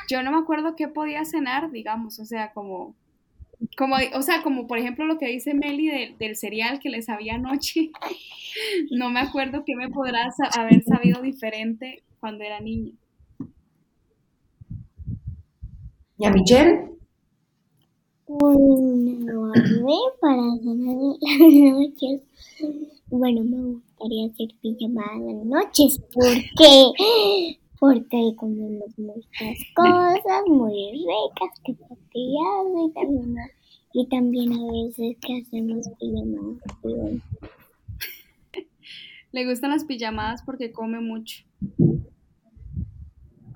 Yo 0.09 0.21
no 0.23 0.31
me 0.31 0.37
acuerdo 0.37 0.75
qué 0.75 0.87
podía 0.87 1.25
cenar, 1.25 1.71
digamos, 1.71 2.19
o 2.19 2.25
sea, 2.25 2.51
como, 2.53 2.95
como, 3.77 3.97
o 4.15 4.21
sea, 4.23 4.43
como 4.43 4.67
por 4.67 4.77
ejemplo 4.79 5.05
lo 5.05 5.17
que 5.19 5.27
dice 5.27 5.53
Meli 5.53 5.87
de- 5.87 6.15
del 6.19 6.35
cereal 6.37 6.79
que 6.79 6.89
le 6.89 7.01
sabía 7.03 7.35
anoche. 7.35 7.91
No 8.91 9.09
me 9.09 9.19
acuerdo 9.19 9.63
qué 9.65 9.75
me 9.75 9.89
podrá 9.89 10.29
haber 10.57 10.83
sabido 10.83 11.21
diferente 11.21 12.03
cuando 12.19 12.43
era 12.43 12.59
niña. 12.59 12.93
¿Y 16.17 16.25
a 16.25 16.31
Michelle? 16.31 16.89
Bueno, 18.39 19.45
a 19.53 19.59
mí 19.83 19.99
para 20.19 20.57
cenar 20.57 20.95
en 20.95 21.65
las 21.65 21.77
noches. 21.77 22.21
Bueno, 23.07 23.43
me 23.43 23.57
gustaría 23.73 24.25
hacer 24.25 24.47
pijamada 24.59 25.15
en 25.17 25.37
las 25.37 25.45
noches. 25.45 25.99
¿Por 26.11 26.33
qué? 26.57 27.57
Porque 27.79 28.17
ahí 28.17 28.35
comemos 28.35 28.97
muchas 28.97 29.57
cosas 29.75 30.43
muy 30.47 30.91
ricas 30.93 31.59
que 31.63 31.73
tortillas 31.73 32.65
y 32.87 32.91
también, 32.93 33.35
y 33.93 34.07
también 34.07 34.53
a 34.53 34.71
veces 34.71 35.17
que 35.21 35.41
hacemos 35.41 35.87
pijamadas. 35.99 36.79
bueno, 36.81 37.21
Le 39.31 39.45
gustan 39.47 39.71
las 39.71 39.85
pijamadas 39.85 40.41
porque 40.43 40.71
come 40.71 40.99
mucho. 41.01 41.43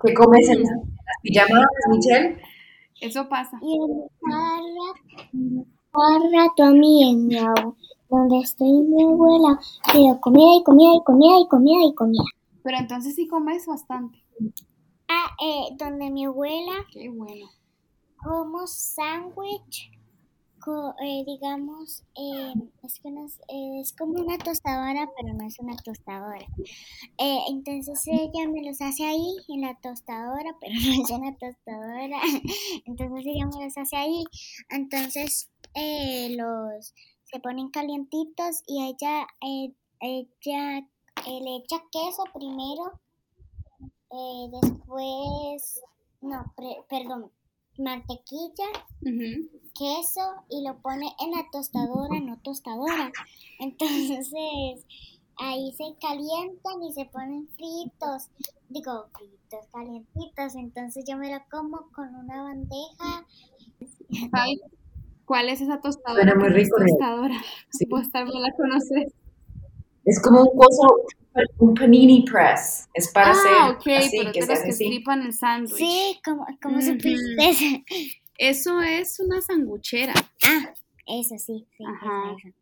¿Qué 0.04 0.14
comes 0.14 0.48
en 0.48 0.62
las 0.62 0.70
las 0.70 1.16
pijamadas, 1.22 1.68
Michelle? 1.90 2.36
Eso 3.00 3.28
pasa. 3.28 3.58
Y 3.62 3.76
en 3.76 3.90
mí 6.72 7.10
en 7.10 7.26
mi 7.26 7.38
abu- 7.38 7.76
donde 8.10 8.38
estoy 8.40 8.70
mi 8.72 9.02
abuela, 9.02 9.58
pido 9.92 10.20
comida 10.20 10.56
y 10.60 10.64
comida 10.64 10.94
y 10.94 11.04
comida 11.04 11.38
y 11.40 11.48
comida 11.48 11.84
y 11.84 11.94
comida. 11.94 12.24
Pero 12.62 12.78
entonces 12.78 13.14
sí 13.14 13.28
comes 13.28 13.66
bastante. 13.66 14.22
Ah, 15.08 15.30
eh, 15.42 15.74
donde 15.78 16.10
mi 16.10 16.24
abuela 16.26 16.72
Qué 16.92 17.08
bueno. 17.08 17.46
como 18.22 18.66
sándwich, 18.66 19.90
eh, 21.02 21.24
digamos, 21.24 22.02
eh, 22.16 22.52
es, 22.82 23.00
que 23.00 23.10
no 23.10 23.26
es, 23.26 23.92
como 23.92 24.14
una 24.14 24.38
tostadora, 24.38 25.08
pero 25.16 25.34
no 25.34 25.46
es 25.46 25.58
una 25.58 25.76
tostadora. 25.76 26.46
Eh, 27.18 27.38
entonces 27.48 28.06
ella 28.06 28.48
me 28.48 28.62
los 28.62 28.80
hace 28.80 29.04
ahí 29.04 29.36
en 29.48 29.62
la 29.62 29.74
tostadora, 29.80 30.56
pero 30.60 30.72
no 30.74 31.02
es 31.02 31.10
una 31.10 31.36
tostadora. 31.36 32.20
Entonces 32.86 33.26
ella 33.26 33.46
me 33.46 33.64
los 33.64 33.78
hace 33.78 33.96
ahí. 33.96 34.24
Entonces 34.70 35.50
eh, 35.74 36.36
los 36.36 36.94
se 37.24 37.40
ponen 37.40 37.68
calientitos 37.70 38.62
y 38.66 38.84
ella, 38.84 39.26
ella 39.40 40.86
le 41.26 41.56
echa 41.56 41.76
queso 41.92 42.24
primero, 42.32 43.00
después, 44.50 45.82
no, 46.22 46.54
perdón, 46.88 47.30
mantequilla. 47.78 48.66
Queso 49.78 50.20
y 50.50 50.66
lo 50.66 50.76
pone 50.78 51.06
en 51.20 51.30
la 51.30 51.46
tostadora, 51.52 52.20
no 52.20 52.38
tostadora. 52.42 53.12
Entonces 53.60 54.84
ahí 55.38 55.72
se 55.72 55.84
calientan 56.00 56.82
y 56.82 56.92
se 56.92 57.04
ponen 57.06 57.48
fritos, 57.56 58.28
digo 58.68 59.06
fritos, 59.16 59.66
calientitos. 59.72 60.56
Entonces 60.56 61.04
yo 61.08 61.16
me 61.16 61.32
lo 61.32 61.40
como 61.50 61.90
con 61.92 62.14
una 62.14 62.42
bandeja. 62.42 63.26
¿cuál 65.24 65.48
es 65.50 65.60
esa 65.60 65.80
tostadora? 65.80 66.22
Suena 66.22 66.40
muy 66.40 66.48
rico, 66.48 66.78
Leo. 66.78 66.88
tostadora. 66.88 67.36
Sí. 67.70 67.86
Vos 67.88 68.10
tal 68.10 68.24
vez 68.24 68.34
la 68.34 68.52
conoces. 68.56 69.12
Es 70.04 70.22
como 70.22 70.40
un 70.40 70.58
coso, 70.58 71.04
un 71.58 71.74
panini 71.74 72.22
press. 72.22 72.88
Es 72.94 73.12
para 73.12 73.28
ah, 73.28 73.76
hacer 73.76 73.98
así, 73.98 74.16
pero 74.18 74.32
que 74.32 74.42
se 74.42 74.46
que 74.48 74.70
así. 74.70 74.86
flipan 74.86 75.22
el 75.22 75.34
sándwich. 75.34 75.76
Sí, 75.76 76.18
como, 76.24 76.46
como 76.62 76.78
Ujú. 76.78 76.86
supiste. 76.86 77.84
Eso 78.38 78.80
es 78.80 79.20
una 79.20 79.42
sanguchera. 79.42 80.14
ah, 80.44 80.72
eso 81.06 81.36
sí, 81.38 81.66
sí, 81.76 81.84
Ajá. 81.84 82.34
eso, 82.36 82.48
eso. 82.48 82.56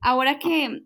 Ahora 0.00 0.38
que, 0.40 0.82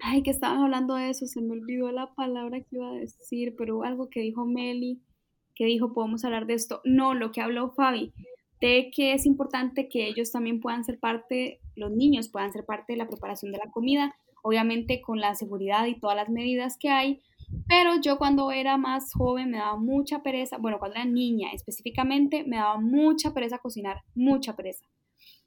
ay, 0.00 0.22
que 0.22 0.30
estaban 0.30 0.62
hablando 0.62 0.94
de 0.94 1.10
eso, 1.10 1.26
se 1.26 1.42
me 1.42 1.52
olvidó 1.52 1.92
la 1.92 2.14
palabra 2.14 2.60
que 2.60 2.76
iba 2.76 2.88
a 2.88 2.94
decir, 2.94 3.54
pero 3.56 3.84
algo 3.84 4.08
que 4.08 4.20
dijo 4.20 4.46
Meli, 4.46 5.00
que 5.54 5.66
dijo, 5.66 5.92
podemos 5.92 6.24
hablar 6.24 6.46
de 6.46 6.54
esto. 6.54 6.80
No, 6.84 7.14
lo 7.14 7.32
que 7.32 7.42
habló 7.42 7.70
Fabi, 7.72 8.12
de 8.60 8.90
que 8.94 9.12
es 9.12 9.26
importante 9.26 9.88
que 9.88 10.06
ellos 10.06 10.32
también 10.32 10.60
puedan 10.60 10.84
ser 10.84 10.98
parte, 10.98 11.60
los 11.74 11.90
niños 11.90 12.28
puedan 12.28 12.52
ser 12.52 12.64
parte 12.64 12.94
de 12.94 12.98
la 12.98 13.08
preparación 13.08 13.52
de 13.52 13.58
la 13.58 13.70
comida, 13.70 14.14
obviamente 14.42 15.02
con 15.02 15.20
la 15.20 15.34
seguridad 15.34 15.86
y 15.86 16.00
todas 16.00 16.16
las 16.16 16.30
medidas 16.30 16.78
que 16.78 16.88
hay. 16.88 17.20
Pero 17.68 18.00
yo 18.00 18.18
cuando 18.18 18.50
era 18.50 18.76
más 18.76 19.12
joven 19.12 19.50
me 19.50 19.58
daba 19.58 19.76
mucha 19.76 20.22
pereza, 20.22 20.58
bueno, 20.58 20.78
cuando 20.78 20.96
era 20.96 21.04
niña 21.04 21.50
específicamente, 21.52 22.44
me 22.44 22.56
daba 22.56 22.78
mucha 22.80 23.32
pereza 23.32 23.58
cocinar, 23.58 24.02
mucha 24.14 24.56
pereza. 24.56 24.84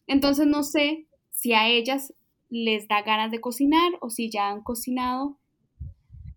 Entonces 0.07 0.47
no 0.47 0.63
sé 0.63 1.07
si 1.29 1.53
a 1.53 1.67
ellas 1.67 2.13
les 2.49 2.87
da 2.87 3.01
ganas 3.01 3.31
de 3.31 3.41
cocinar 3.41 3.91
o 4.01 4.09
si 4.09 4.29
ya 4.29 4.49
han 4.49 4.61
cocinado. 4.61 5.37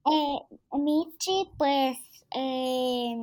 Eh, 0.05 0.57
Michi, 0.79 1.51
pues, 1.57 1.97
eh, 2.35 3.17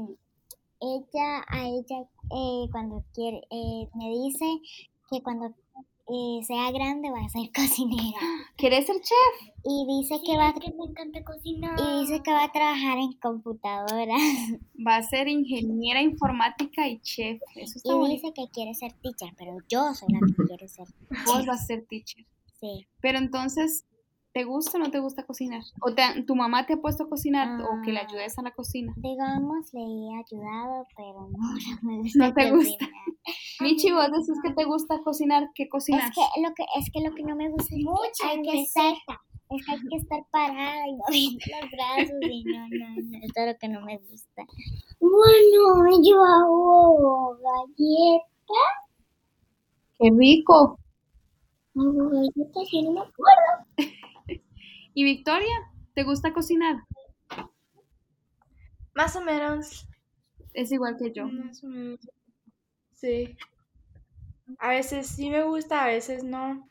ella, 0.82 1.46
a 1.48 1.68
ella, 1.68 2.08
eh, 2.32 2.70
cuando 2.72 3.04
quiere, 3.14 3.42
eh, 3.52 3.88
me 3.96 4.10
dice 4.10 4.46
que 5.10 5.22
cuando 5.22 5.54
eh, 6.12 6.44
sea 6.44 6.72
grande 6.72 7.10
va 7.12 7.20
a 7.24 7.30
ser 7.30 7.52
cocinera. 7.56 8.20
¿Quieres 8.58 8.86
ser 8.88 8.96
chef? 9.02 9.52
Y 9.64 9.86
dice 10.00 10.20
que 10.26 10.36
va 10.38 10.50
a, 10.50 10.54
me 10.54 10.86
encanta 10.90 11.24
cocinar. 11.24 11.78
y 11.80 12.00
dice 12.02 12.22
que 12.24 12.32
va 12.32 12.46
a 12.46 12.52
trabajar 12.52 12.98
en 12.98 13.14
computadora. 13.14 14.16
Va 14.88 14.96
a 14.96 15.04
ser 15.04 15.28
ingeniera 15.28 16.02
informática 16.02 16.88
y 16.88 17.02
chef. 17.02 17.42
Eso 17.56 17.78
está 17.78 17.90
Y 17.92 17.96
bonito. 17.96 18.14
dice 18.28 18.34
que 18.34 18.50
quiere 18.52 18.74
ser 18.74 18.94
teacher, 18.94 19.34
pero 19.38 19.58
yo 19.68 19.94
soy 19.94 20.08
la 20.14 20.20
que 20.26 20.48
quiere 20.48 20.68
ser 20.70 20.88
Vos 21.26 21.46
vas 21.46 21.62
a 21.62 21.66
ser 21.66 21.86
teacher. 21.86 22.26
Sí. 22.62 22.88
Pero 23.02 23.18
entonces, 23.18 23.86
¿te 24.34 24.44
gusta 24.44 24.78
o 24.78 24.80
no 24.82 24.92
te 24.92 25.00
gusta 25.00 25.26
cocinar? 25.26 25.62
¿O 25.82 25.94
te- 25.94 26.24
tu 26.24 26.36
mamá 26.36 26.66
te 26.66 26.74
ha 26.74 26.78
puesto 26.78 27.04
a 27.04 27.10
cocinar 27.10 27.62
o 27.62 27.82
que 27.84 27.92
le 27.92 28.00
Ah. 28.00 28.06
ayudes 28.08 28.38
a 28.38 28.42
la 28.42 28.52
cocina? 28.52 28.94
Digamos, 28.98 29.74
le 29.74 29.82
he 29.82 30.20
ayudado, 30.20 30.86
pero 30.96 31.30
no, 31.32 31.38
no 31.84 31.90
me 31.90 31.98
gusta 32.00 32.28
No 32.28 32.34
te 32.34 32.52
gusta. 32.52 32.86
cocinar. 32.86 32.92
Michi, 33.62 33.92
vos 33.92 34.06
decís 34.12 34.40
que 34.44 34.54
te 34.54 34.64
gusta 34.66 35.00
cocinar. 35.04 35.50
¿Qué 35.56 35.68
cocinas? 35.68 36.10
Es 36.10 36.16
que 36.16 36.42
lo 36.42 36.54
que 36.54 36.64
es 36.80 36.90
que 36.94 37.02
lo 37.08 37.14
que 37.16 37.24
no 37.24 37.36
me 37.36 37.50
gusta 37.50 37.76
es 37.76 37.84
que 38.22 38.28
hay 38.28 38.42
que 38.42 38.62
estar, 38.62 38.94
es 39.52 39.66
que 39.66 39.72
hay 39.72 39.80
que 39.90 39.96
estar 39.98 40.20
parada 40.32 40.88
y 40.88 40.96
moviendo 40.98 41.46
los 41.62 41.72
brazos 41.72 42.24
y 42.32 42.44
no, 42.46 42.70
no, 42.70 42.90
no, 42.96 43.18
es 43.18 43.32
lo 43.54 43.58
que 43.60 43.68
no 43.68 43.82
me 43.82 43.98
gusta. 43.98 44.44
Bueno, 45.02 46.02
yo 46.04 46.24
hago 46.24 47.38
galletas, 47.38 48.74
¡Qué 50.00 50.10
rico! 50.16 50.80
hago 51.76 52.10
galletas 52.10 52.68
y 52.74 52.82
no 52.84 52.92
me 52.92 53.00
acuerdo. 53.02 53.99
¿Y 55.00 55.06
Victoria? 55.06 55.56
¿Te 55.94 56.04
gusta 56.04 56.34
cocinar? 56.34 56.76
Más 58.94 59.16
o 59.16 59.22
menos. 59.22 59.88
Es 60.54 60.74
igual 60.74 60.98
que 60.98 61.14
yo. 61.14 61.26
Más 61.26 61.64
o 61.64 61.68
menos. 61.68 62.02
Sí. 62.96 63.38
A 64.58 64.72
veces 64.72 65.08
sí 65.08 65.30
me 65.30 65.42
gusta, 65.44 65.86
a 65.86 65.88
veces 65.88 66.26
no. 66.26 66.68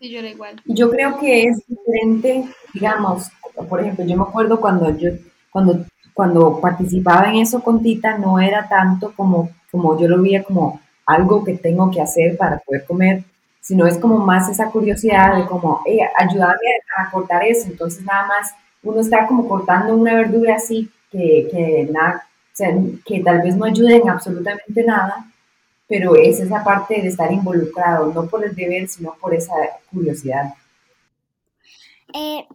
Sí, 0.00 0.10
yo 0.10 0.18
era 0.18 0.30
igual. 0.30 0.60
Yo 0.64 0.90
creo 0.90 1.16
que 1.20 1.44
es 1.44 1.62
diferente, 1.64 2.48
digamos, 2.74 3.30
por 3.68 3.80
ejemplo, 3.80 4.04
yo 4.04 4.16
me 4.16 4.24
acuerdo 4.24 4.60
cuando 4.60 4.98
yo, 4.98 5.10
cuando, 5.48 5.86
cuando 6.12 6.60
participaba 6.60 7.30
en 7.30 7.36
eso 7.36 7.62
con 7.62 7.84
Tita, 7.84 8.18
no 8.18 8.40
era 8.40 8.68
tanto 8.68 9.14
como, 9.14 9.48
como 9.70 9.96
yo 9.96 10.08
lo 10.08 10.20
veía 10.20 10.42
como 10.42 10.80
algo 11.06 11.44
que 11.44 11.54
tengo 11.54 11.88
que 11.92 12.00
hacer 12.02 12.36
para 12.36 12.58
poder 12.58 12.84
comer, 12.84 13.22
sino 13.62 13.86
es 13.86 13.96
como 13.96 14.18
más 14.18 14.50
esa 14.50 14.70
curiosidad 14.70 15.36
de 15.36 15.46
como, 15.46 15.80
hey, 15.86 16.00
ayúdame 16.16 16.58
a 16.98 17.10
cortar 17.10 17.42
eso, 17.44 17.68
entonces 17.68 18.04
nada 18.04 18.26
más 18.26 18.54
uno 18.82 19.00
está 19.00 19.26
como 19.26 19.48
cortando 19.48 19.94
una 19.94 20.14
verdura 20.14 20.56
así 20.56 20.90
que, 21.10 21.48
que 21.50 21.88
nada, 21.90 22.26
o 22.26 22.56
sea, 22.56 22.68
que 23.06 23.20
tal 23.20 23.40
vez 23.40 23.56
no 23.56 23.64
ayude 23.64 23.96
en 23.96 24.10
absolutamente 24.10 24.84
nada, 24.84 25.24
pero 25.88 26.16
es 26.16 26.40
esa 26.40 26.62
parte 26.62 27.00
de 27.00 27.08
estar 27.08 27.32
involucrado, 27.32 28.12
no 28.12 28.26
por 28.26 28.44
el 28.44 28.54
deber, 28.54 28.88
sino 28.88 29.14
por 29.20 29.34
esa 29.34 29.54
curiosidad. 29.90 30.54
Eh, 32.14 32.46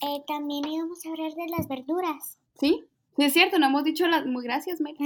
eh, 0.00 0.22
también 0.26 0.66
íbamos 0.66 1.04
a 1.04 1.10
hablar 1.10 1.32
de 1.32 1.48
las 1.48 1.68
verduras. 1.68 2.38
¿Sí? 2.58 2.84
Sí, 3.16 3.24
es 3.24 3.32
cierto, 3.32 3.58
no 3.58 3.66
hemos 3.66 3.84
dicho 3.84 4.08
las... 4.08 4.26
Muy 4.26 4.42
gracias, 4.42 4.80
Mel. 4.80 4.96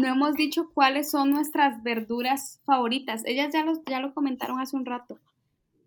No 0.00 0.06
hemos 0.06 0.34
dicho 0.34 0.70
cuáles 0.72 1.10
son 1.10 1.30
nuestras 1.30 1.82
verduras 1.82 2.60
favoritas. 2.64 3.22
Ellas 3.26 3.52
ya, 3.52 3.64
los, 3.64 3.80
ya 3.86 4.00
lo 4.00 4.14
comentaron 4.14 4.60
hace 4.60 4.76
un 4.76 4.86
rato. 4.86 5.18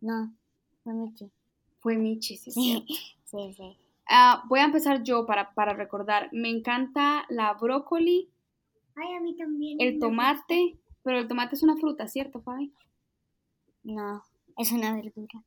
No, 0.02 0.34
fue 0.84 0.93
Michi. 0.93 1.32
Fue 1.80 1.97
Michi, 1.97 2.38
sí, 2.38 2.52
sí. 2.52 2.86
Sí, 2.86 2.86
sí, 3.26 3.54
sí. 3.56 3.78
Ah, 4.10 4.43
voy 4.49 4.60
a 4.60 4.65
empezar 4.65 5.04
yo 5.04 5.26
para, 5.26 5.54
para 5.54 5.73
recordar. 5.73 6.30
Me 6.34 6.49
encanta 6.49 7.26
la 7.30 7.54
brócoli, 7.54 8.30
Ay, 8.95 9.13
a 9.13 9.21
mí 9.21 9.36
también. 9.36 9.78
el 9.80 9.99
tomate, 9.99 10.78
pero 11.04 11.19
el 11.19 11.28
tomate 11.28 11.56
es 11.56 11.63
una 11.63 11.78
fruta, 11.78 12.08
¿cierto, 12.08 12.41
Fabi? 12.41 12.73
No, 13.84 14.21
es 14.58 14.71
una 14.71 14.93
verdura. 14.93 15.43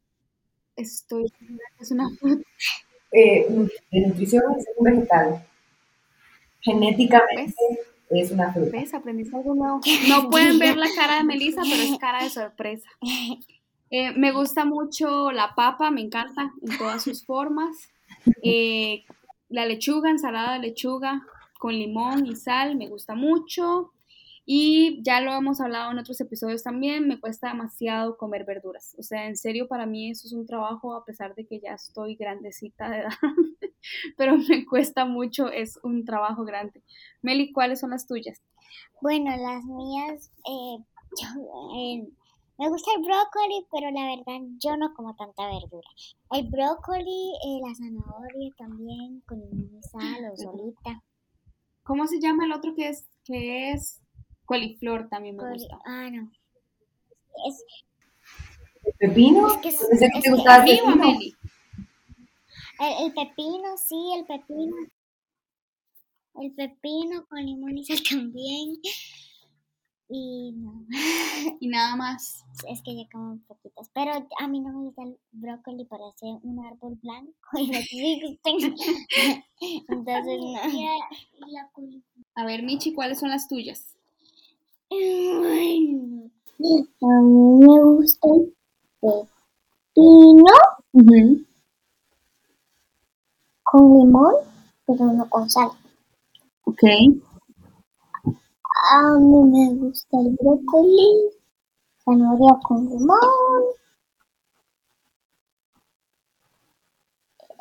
Estoy 0.75 1.33
es 1.79 1.91
una 1.91 2.09
fruta. 2.19 2.43
Eh, 3.13 3.47
de 3.93 4.01
nutrición 4.07 4.43
es 4.59 4.67
un 4.77 4.85
vegetal. 4.85 5.47
Genéticamente 6.67 7.55
es 8.11 8.33
una 8.33 8.53
fruta. 8.53 8.71
¿Ves? 8.73 8.93
Aprendiste 8.93 9.37
algo 9.37 9.55
nuevo. 9.55 9.81
No 10.09 10.29
pueden 10.31 10.59
ver 10.59 10.77
la 10.77 10.89
cara 10.97 11.19
de 11.19 11.25
Melissa, 11.25 11.63
pero 11.63 11.83
es 11.83 11.99
cara 11.99 12.23
de 12.23 12.31
sorpresa. 12.31 12.89
Eh, 13.89 14.11
me 14.17 14.33
gusta 14.33 14.65
mucho 14.65 15.31
la 15.31 15.55
papa, 15.55 15.93
me 15.93 16.01
encanta 16.01 16.53
en 16.61 16.77
todas 16.77 17.05
sus 17.05 17.25
formas. 17.25 17.89
Eh, 18.43 19.05
la 19.49 19.65
lechuga, 19.65 20.11
ensalada 20.11 20.55
de 20.55 20.59
lechuga 20.59 21.23
con 21.61 21.73
limón 21.73 22.27
y 22.27 22.35
sal, 22.35 22.75
me 22.75 22.89
gusta 22.89 23.15
mucho. 23.15 23.93
Y 24.49 25.03
ya 25.03 25.21
lo 25.21 25.33
hemos 25.33 25.61
hablado 25.61 25.91
en 25.91 25.99
otros 25.99 26.21
episodios 26.21 26.63
también, 26.63 27.09
me 27.09 27.19
cuesta 27.19 27.49
demasiado 27.49 28.17
comer 28.17 28.45
verduras. 28.45 28.95
O 28.97 29.03
sea, 29.03 29.27
en 29.27 29.37
serio, 29.37 29.67
para 29.67 29.87
mí 29.87 30.09
eso 30.09 30.29
es 30.29 30.33
un 30.33 30.47
trabajo, 30.47 30.95
a 30.95 31.05
pesar 31.05 31.35
de 31.35 31.49
que 31.49 31.59
ya 31.59 31.75
estoy 31.75 32.15
grandecita 32.15 32.89
de 32.89 33.01
edad, 33.01 33.11
pero 34.17 34.37
me 34.39 34.65
cuesta 34.65 35.05
mucho, 35.05 35.49
es 35.49 35.81
un 35.83 36.05
trabajo 36.05 36.45
grande. 36.45 36.85
Meli, 37.23 37.53
¿cuáles 37.53 37.81
son 37.81 37.91
las 37.91 38.07
tuyas? 38.07 38.41
Bueno, 39.03 39.37
las 39.37 39.65
mías, 39.65 40.31
eh, 40.49 40.79
yo, 41.21 41.29
eh, 41.77 42.09
me 42.59 42.69
gusta 42.69 42.93
el 42.97 43.03
brócoli, 43.03 43.67
pero 43.73 43.91
la 43.91 44.17
verdad 44.17 44.47
yo 44.63 44.77
no 44.77 44.95
como 44.95 45.17
tanta 45.17 45.47
verdura. 45.47 45.89
El 46.31 46.49
brócoli, 46.49 47.33
eh, 47.45 47.61
la 47.67 47.75
zanahoria 47.75 48.55
también, 48.57 49.23
con 49.27 49.43
sal 49.83 50.31
o 50.33 50.37
solita. 50.37 51.03
¿Cómo 51.83 52.07
se 52.07 52.21
llama 52.21 52.45
el 52.45 52.53
otro 52.53 52.75
que 52.75 52.89
es, 52.89 53.09
que 53.25 53.73
es 53.73 54.06
coliflor? 54.47 55.09
También 55.09 55.37
me 55.37 55.53
gusta. 55.53 55.79
ah, 55.85 56.09
no. 56.11 56.31
Es, 57.49 57.65
¿Pepino? 58.99 59.47
Es 59.49 59.57
que 59.59 59.69
es- 59.69 59.87
Pensé 59.91 60.07
que 60.13 60.21
te 60.21 60.23
que 60.23 60.31
gustaba 60.31 60.65
el 60.65 60.71
Viva, 60.71 60.87
pepino. 60.87 61.07
Meli. 61.07 61.35
El, 62.79 63.07
el 63.07 63.13
pepino, 63.15 63.77
sí, 63.77 63.97
el 64.17 64.25
pepino. 64.27 64.77
El 66.41 66.53
pepino 66.55 67.27
con 67.27 67.45
limón 67.45 67.79
y 67.79 67.85
sal 67.85 67.99
también. 68.11 68.77
Y 70.09 70.53
no, 70.53 70.87
Y 71.61 71.67
nada 71.69 71.97
más. 71.97 72.45
es 72.69 72.81
que 72.83 72.95
ya 72.97 73.03
como 73.13 73.39
poquitos. 73.49 73.89
Pero 73.93 74.13
a 74.39 74.47
mí 74.49 74.61
no 74.61 74.69
me 74.73 74.85
gusta 74.85 75.03
el 75.03 75.19
brócoli 75.33 75.85
para 75.85 76.07
hacer 76.09 76.29
un 76.43 76.65
árbol 76.65 76.97
blanco. 77.03 77.33
Y 77.59 77.71
chicos 77.83 78.39
tengo- 78.45 78.75
Entonces 79.89 80.39
no. 80.41 80.91
A 82.37 82.45
ver, 82.45 82.63
Michi, 82.63 82.93
¿cuáles 82.95 83.19
son 83.19 83.31
las 83.31 83.49
tuyas? 83.49 83.96
A 84.89 84.95
mí 87.23 87.59
me 87.59 87.83
gusta 87.83 88.29
el 88.29 88.55
pepino 89.01 90.45
con 93.65 93.99
limón, 93.99 94.35
pero 94.87 95.07
no 95.07 95.29
con 95.29 95.51
sal. 95.51 95.71
Ok. 96.65 96.83
A 98.93 99.19
mí 99.19 99.43
me 99.51 99.75
gusta 99.75 100.21
el 100.21 100.37
brócoli, 100.41 101.31
zanahoria 102.05 102.57
con 102.63 102.89
limón, 102.89 103.65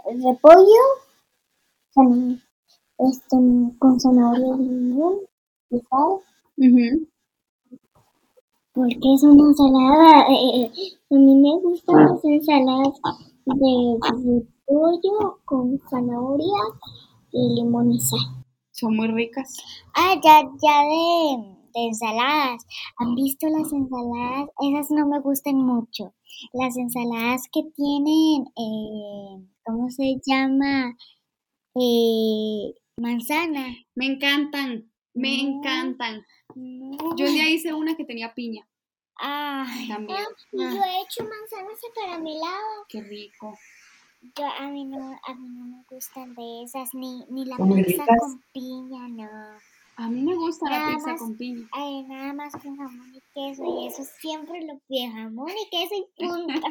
el 0.05 0.23
repollo, 0.23 0.83
este, 2.99 3.35
con 3.79 3.99
zanahoria 3.99 4.55
y 4.57 4.67
limón 4.67 5.15
y 5.71 5.79
sal, 5.79 6.19
porque 8.75 9.13
es 9.15 9.23
una 9.23 9.43
ensalada. 9.43 10.25
eh, 10.29 10.71
a 11.11 11.15
mí 11.15 11.35
me 11.35 11.59
gustan 11.61 12.05
las 12.05 12.23
ensaladas 12.25 12.99
de 13.45 13.97
repollo 14.01 15.39
con 15.45 15.79
zanahoria 15.89 16.61
y 17.31 17.55
limón 17.55 17.91
y 17.93 17.99
sal. 17.99 18.19
Son 18.71 18.95
muy 18.95 19.07
ricas. 19.07 19.57
Ah, 19.95 20.15
ya, 20.23 20.41
ya 20.61 20.81
de, 20.83 21.55
de 21.73 21.85
ensaladas. 21.87 22.65
¿Han 22.97 23.15
visto 23.15 23.47
las 23.47 23.71
ensaladas? 23.71 24.49
Esas 24.61 24.91
no 24.91 25.07
me 25.07 25.19
gustan 25.21 25.55
mucho. 25.55 26.13
Las 26.51 26.75
ensaladas 26.77 27.43
que 27.53 27.61
tienen, 27.75 28.43
eh, 28.57 29.47
¿cómo 29.65 29.89
se 29.89 30.19
llama? 30.25 30.93
Eh, 31.75 32.73
manzana. 32.97 33.67
Me 33.95 34.07
encantan. 34.07 34.91
Me 35.13 35.37
No. 35.43 35.49
encantan. 35.59 36.21
No. 36.55 37.15
Yo 37.15 37.25
un 37.25 37.33
día 37.33 37.49
hice 37.49 37.73
una 37.73 37.95
que 37.95 38.05
tenía 38.05 38.33
piña 38.33 38.67
Ay, 39.17 39.87
también. 39.87 40.19
yo 40.51 40.61
he 40.61 41.01
hecho 41.01 41.23
manzanas 41.23 41.79
acarameladas. 41.91 42.85
Qué 42.89 43.01
rico. 43.01 43.57
Yo, 44.37 44.45
a 44.45 44.67
mí 44.67 44.85
no, 44.85 45.19
a 45.23 45.35
mí 45.35 45.47
no 45.49 45.65
me 45.65 45.83
gustan 45.89 46.33
de 46.33 46.63
esas, 46.63 46.93
ni, 46.93 47.23
ni 47.29 47.45
la 47.45 47.57
ricas. 47.57 48.07
con 48.19 48.43
piña, 48.53 49.07
no. 49.07 49.59
A 49.97 50.09
mí 50.09 50.21
me 50.23 50.35
gusta 50.35 50.69
la 50.69 50.89
pizza 50.89 51.11
más. 51.11 51.19
con 51.21 51.37
piña. 51.37 51.67
Ay, 51.71 52.03
nada 52.03 52.33
más 52.33 52.51
con 52.51 52.75
jamón 52.75 53.13
y 53.15 53.21
queso, 53.33 53.63
y 53.63 53.87
eso 53.87 54.03
siempre 54.19 54.61
lo 54.65 54.77
pide 54.87 55.09
jamón 55.09 55.47
y 55.49 55.69
queso 55.69 55.95
y 55.95 56.05
punto. 56.27 56.67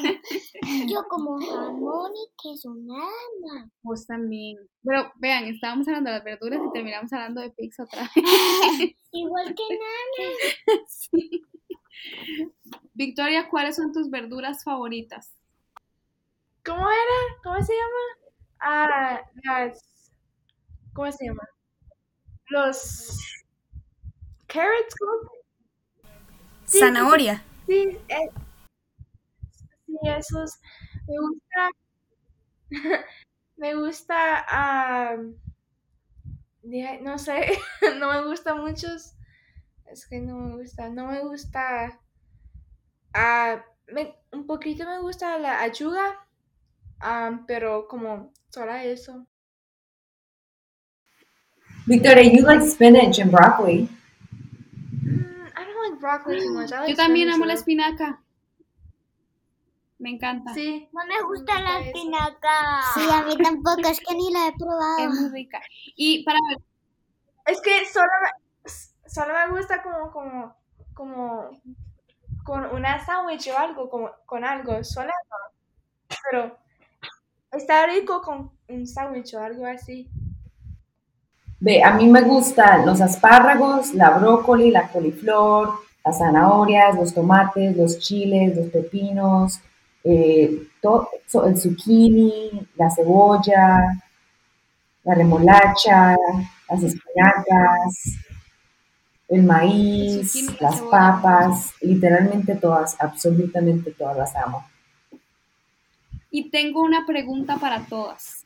Yo 0.87 1.09
como 1.09 1.39
jamón 1.41 2.13
y 2.15 2.29
queso, 2.43 2.75
nada 2.75 3.09
más. 3.47 3.71
Vos 3.83 4.07
también. 4.07 4.59
Pero 4.83 5.11
vean, 5.17 5.45
estábamos 5.45 5.89
hablando 5.89 6.11
de 6.11 6.17
las 6.17 6.25
verduras 6.25 6.61
y 6.69 6.73
terminamos 6.73 7.11
hablando 7.15 7.41
de 7.41 7.51
pizza 7.51 7.85
otra 7.85 8.03
vez. 8.15 8.95
Igual 9.13 9.55
que 9.55 9.63
nada. 9.79 10.85
Sí. 10.89 11.43
Victoria, 12.93 13.49
¿cuáles 13.49 13.77
son 13.77 13.93
tus 13.93 14.11
verduras 14.11 14.65
favoritas? 14.65 15.33
¿Cómo 16.65 16.83
era? 16.83 17.41
¿Cómo 17.43 17.63
se 17.63 17.73
llama? 17.73 18.33
Ah, 18.61 19.21
las. 19.45 20.13
¿Cómo 20.93 21.11
se 21.11 21.25
llama? 21.27 21.43
Los. 22.51 23.19
Carrots, 24.47 24.95
¿cómo 24.99 25.31
Sí, 26.65 26.79
Zanahoria. 26.79 27.43
Sí, 27.67 27.99
eh, 28.09 28.31
sí, 29.87 29.99
esos. 30.05 30.59
Me 31.09 31.19
gusta. 31.19 31.71
me 33.57 33.75
gusta. 33.75 34.45
de- 36.63 37.01
no 37.03 37.19
sé, 37.19 37.59
no 37.99 38.11
me 38.13 38.25
gusta 38.27 38.55
muchos. 38.55 39.15
Es 39.87 40.07
que 40.09 40.21
no 40.21 40.37
me 40.39 40.57
gusta. 40.57 40.89
No 40.91 41.07
me 41.09 41.21
gusta. 41.23 42.01
me- 43.87 44.15
un 44.33 44.47
poquito 44.47 44.85
me 44.85 45.01
gusta 45.01 45.39
la 45.39 45.61
ayuda, 45.63 46.27
ah, 47.01 47.43
pero 47.47 47.89
como 47.89 48.33
solo 48.51 48.75
eso. 48.75 49.27
Victoria, 51.87 52.23
you 52.25 52.43
like 52.43 52.63
spinach 52.63 53.19
and 53.19 53.31
broccoli. 53.31 53.89
Mm, 55.05 55.49
I 55.55 55.65
don't 55.65 55.91
like 55.91 56.01
broccoli 56.01 56.41
too 56.41 56.55
much. 56.55 56.73
I 56.73 56.81
like 56.81 56.91
Yo 56.91 56.97
también 56.97 57.31
amo 57.31 57.45
la 57.45 57.55
espinaca. 57.55 58.21
Me 59.99 60.11
encanta. 60.11 60.53
Sí. 60.55 60.89
No 60.93 61.07
me 61.07 61.23
gusta 61.23 61.61
la 61.61 61.81
espinaca. 61.81 62.83
Sí, 62.95 63.01
a 63.11 63.23
mí 63.23 63.37
tampoco, 63.37 63.89
es 63.89 64.01
que 64.01 64.15
ni 64.15 64.33
la 64.33 64.49
he 64.49 64.53
probado. 64.53 64.99
Es 64.99 65.21
muy 65.21 65.31
rica. 65.31 65.61
Y 65.97 66.25
para 66.25 66.39
ver, 66.49 66.59
Es 67.47 67.61
que 67.61 67.85
solo 67.87 68.09
me, 68.23 68.71
solo 69.07 69.35
me 69.35 69.57
gusta 69.57 69.83
como, 69.83 70.11
como, 70.11 70.57
como, 70.95 71.51
con 72.45 72.65
una 72.67 73.05
sándwich 73.05 73.49
o 73.49 73.59
algo, 73.59 73.91
como, 73.91 74.11
con 74.25 74.45
algo, 74.45 74.83
solo. 74.83 75.13
Pero 76.31 76.59
está 77.53 77.87
rico 77.87 78.23
con 78.23 78.51
un 78.69 78.87
sándwich 78.87 79.35
o 79.35 79.41
algo 79.41 79.67
así. 79.67 80.09
Ve, 81.65 81.83
a 81.83 81.95
mí 81.95 82.07
me 82.09 82.21
gustan 82.23 82.85
los 82.85 83.01
espárragos, 83.01 83.95
la 83.95 84.11
brócoli, 84.19 84.71
la 84.71 84.89
coliflor, 84.89 85.71
las 86.05 86.19
zanahorias, 86.19 86.95
los 86.97 87.15
tomates, 87.15 87.75
los 87.77 87.99
chiles, 87.99 88.55
los 88.57 88.67
pepinos, 88.69 89.61
eh, 90.05 90.69
to- 90.83 91.09
so- 91.27 91.47
el 91.47 91.57
zucchini, 91.57 92.67
la 92.77 92.91
cebolla, 92.91 93.65
la 95.05 95.15
remolacha, 95.15 96.17
las 96.69 96.83
espinacas, 96.83 98.19
el 99.29 99.43
maíz, 99.45 100.35
las 100.61 100.77
cebolla. 100.77 100.91
papas, 100.91 101.73
literalmente 101.81 102.57
todas, 102.57 102.95
absolutamente 103.01 103.91
todas 103.93 104.17
las 104.19 104.37
amo. 104.37 104.67
y 106.31 106.51
tengo 106.51 106.83
una 106.83 107.07
pregunta 107.07 107.57
para 107.59 107.87
todas. 107.87 108.44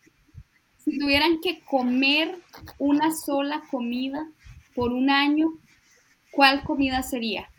Si 0.90 0.98
tuvieran 0.98 1.40
que 1.40 1.60
comer 1.64 2.38
una 2.78 3.12
sola 3.14 3.62
comida 3.70 4.26
por 4.74 4.92
un 4.92 5.10
año, 5.10 5.48
¿cuál 6.30 6.64
comida 6.64 7.02
sería? 7.02 7.50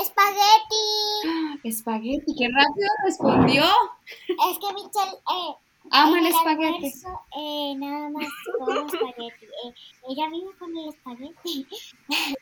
Espagueti. 0.00 1.60
Espagueti, 1.64 2.34
qué 2.38 2.48
rápido 2.48 2.88
respondió. 3.04 3.64
Es 3.64 4.58
que 4.58 4.72
Michelle, 4.74 5.16
eh, 5.16 5.54
Ama 5.90 6.18
el 6.20 6.26
espagueti. 6.26 6.66
almuerzo, 6.66 7.20
eh, 7.36 7.74
nada 7.78 8.10
más 8.10 8.28
como 8.58 8.86
espagueti. 8.86 9.46
Eh, 9.46 9.74
ella 10.10 10.28
vive 10.30 10.50
con 10.58 10.76
el 10.76 10.88
espagueti. 10.90 11.66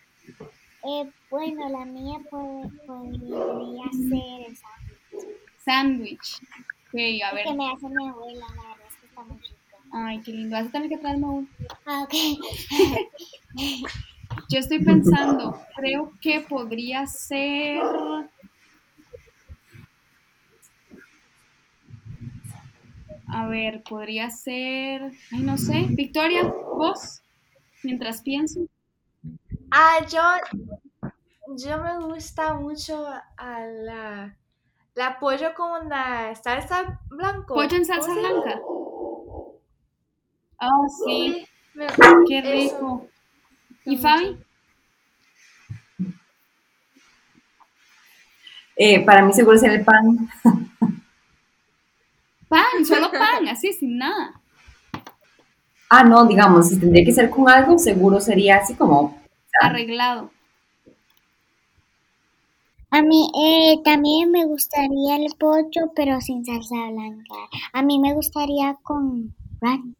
eh, 0.85 1.11
bueno, 1.31 1.69
la 1.71 1.85
mía 1.87 2.19
po- 2.31 2.71
podría 2.87 3.85
ser 3.93 4.51
esa. 4.53 4.69
Sándwich. 5.65 6.41
Ok, 6.93 7.01
a 7.25 7.35
ver. 7.35 7.45
Que 7.45 7.55
me 7.55 7.71
hace 7.73 7.89
mi 7.89 8.09
abuela, 8.09 8.47
la 8.55 8.63
verdad 8.63 8.87
es 8.89 8.97
que 8.97 9.07
está 9.07 9.23
muy 9.23 9.39
rica. 9.39 9.76
Ay, 9.93 10.21
qué 10.23 10.33
lindo. 10.33 10.57
Vas 10.57 10.69
a 10.69 10.71
tener 10.71 10.89
que 10.89 10.99
traerme 10.99 11.27
uno. 11.27 11.49
Ah, 11.87 12.05
ok. 12.05 12.13
Yo 14.49 14.59
estoy 14.59 14.85
pensando, 14.85 15.61
creo 15.77 16.13
que 16.21 16.41
podría 16.41 17.07
ser. 17.07 17.81
A 23.29 23.47
ver, 23.49 23.83
podría 23.83 24.31
ser. 24.31 25.13
Ay, 25.33 25.43
no 25.43 25.59
sé. 25.59 25.87
Victoria, 25.91 26.45
vos, 26.45 27.23
mientras 27.83 28.23
pienso. 28.23 28.61
Ah, 29.71 29.99
yo, 30.09 30.23
yo 31.57 31.83
me 31.83 31.99
gusta 32.05 32.55
mucho 32.55 33.07
a 33.37 33.61
la, 33.61 34.37
la 34.95 35.19
pollo 35.19 35.55
con 35.55 35.89
la 35.89 36.35
salsa 36.35 37.01
blanco. 37.09 37.55
Pollo 37.55 37.77
en 37.77 37.87
¿Cómo 37.87 38.03
salsa 38.03 38.15
blanca. 38.15 38.61
Ah, 40.59 40.69
sí, 40.89 41.35
Sí, 41.35 41.47
me- 41.75 41.87
qué 42.29 42.41
rico. 42.43 43.09
¿Y 43.85 43.91
mucho. 43.97 44.03
Fabi? 44.03 44.39
Eh, 48.77 49.05
para 49.05 49.23
mí 49.23 49.33
seguro 49.33 49.59
sería 49.59 49.79
el 49.79 49.85
pan. 49.85 50.29
Pan, 52.49 52.85
solo 52.85 53.11
pan, 53.13 53.47
así, 53.49 53.73
sin 53.73 53.99
nada. 53.99 54.41
Ah, 55.91 56.05
no, 56.05 56.25
digamos, 56.27 56.69
si 56.69 56.79
tendría 56.79 57.05
que 57.05 57.13
ser 57.13 57.29
con 57.29 57.49
algo, 57.49 57.77
seguro 57.79 58.21
sería 58.21 58.59
así 58.59 58.75
como 58.75 59.21
Arreglado. 59.63 60.31
A 62.91 63.01
mí 63.01 63.31
eh, 63.41 63.81
también 63.85 64.33
me 64.33 64.45
gustaría 64.45 65.15
el 65.15 65.33
pollo, 65.39 65.93
pero 65.95 66.21
sin 66.21 66.45
salsa 66.45 66.91
blanca. 66.91 67.35
A 67.73 67.81
mí 67.83 68.01
me 68.01 68.13
gustaría 68.13 68.75
con 68.83 69.37
ranch. 69.61 69.95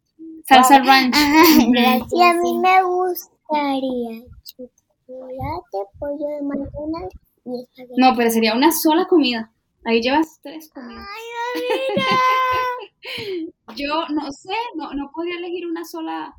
Salsa 0.47 0.79
ranch. 0.79 1.13
Ajá, 1.15 1.41
Ujú. 1.59 1.71
gracias. 1.71 2.13
Y 2.13 2.23
a 2.23 2.33
mí 2.33 2.57
me 2.59 2.83
gustaría 2.83 4.23
chocolate, 4.43 5.89
pollo 5.99 6.27
de 6.27 6.41
McDonald's 6.41 7.15
y 7.45 7.61
espagueti. 7.61 7.93
No, 7.97 8.15
pero 8.15 8.29
sería 8.29 8.55
una 8.55 8.71
sola 8.71 9.07
comida. 9.07 9.51
Ahí 9.85 10.01
llevas 10.01 10.39
tres 10.41 10.69
comidas. 10.73 11.05
Yo 13.75 14.07
no 14.09 14.31
sé, 14.31 14.53
no, 14.75 14.93
no 14.93 15.11
podría 15.13 15.37
elegir 15.37 15.65
una 15.65 15.85
sola, 15.85 16.35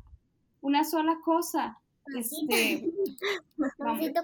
una 0.61 0.83
sola 0.83 1.17
cosa. 1.23 1.79
Este, 2.17 2.91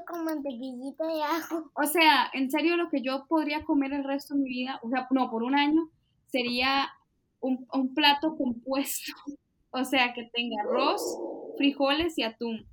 con 0.08 0.26
mantequillita 0.26 1.06
de 1.06 1.22
ajo. 1.22 1.70
o 1.76 1.84
sea, 1.86 2.30
en 2.34 2.50
serio, 2.50 2.78
lo 2.78 2.90
que 2.90 3.02
yo 3.02 3.26
podría 3.28 3.64
comer 3.64 3.94
el 3.94 4.04
resto 4.04 4.34
de 4.34 4.42
mi 4.42 4.50
vida, 4.50 4.80
o 4.82 4.90
sea, 4.90 5.08
no, 5.12 5.30
por 5.30 5.44
un 5.44 5.54
año, 5.54 5.88
sería 6.28 6.90
un, 7.42 7.68
un 7.72 7.94
plato 7.94 8.36
compuesto. 8.36 9.14
O 9.76 9.84
sea, 9.84 10.14
que 10.14 10.24
tenga 10.34 10.56
arroz, 10.64 11.02
frijoles 11.58 12.18
y 12.18 12.24
atún. 12.24 12.66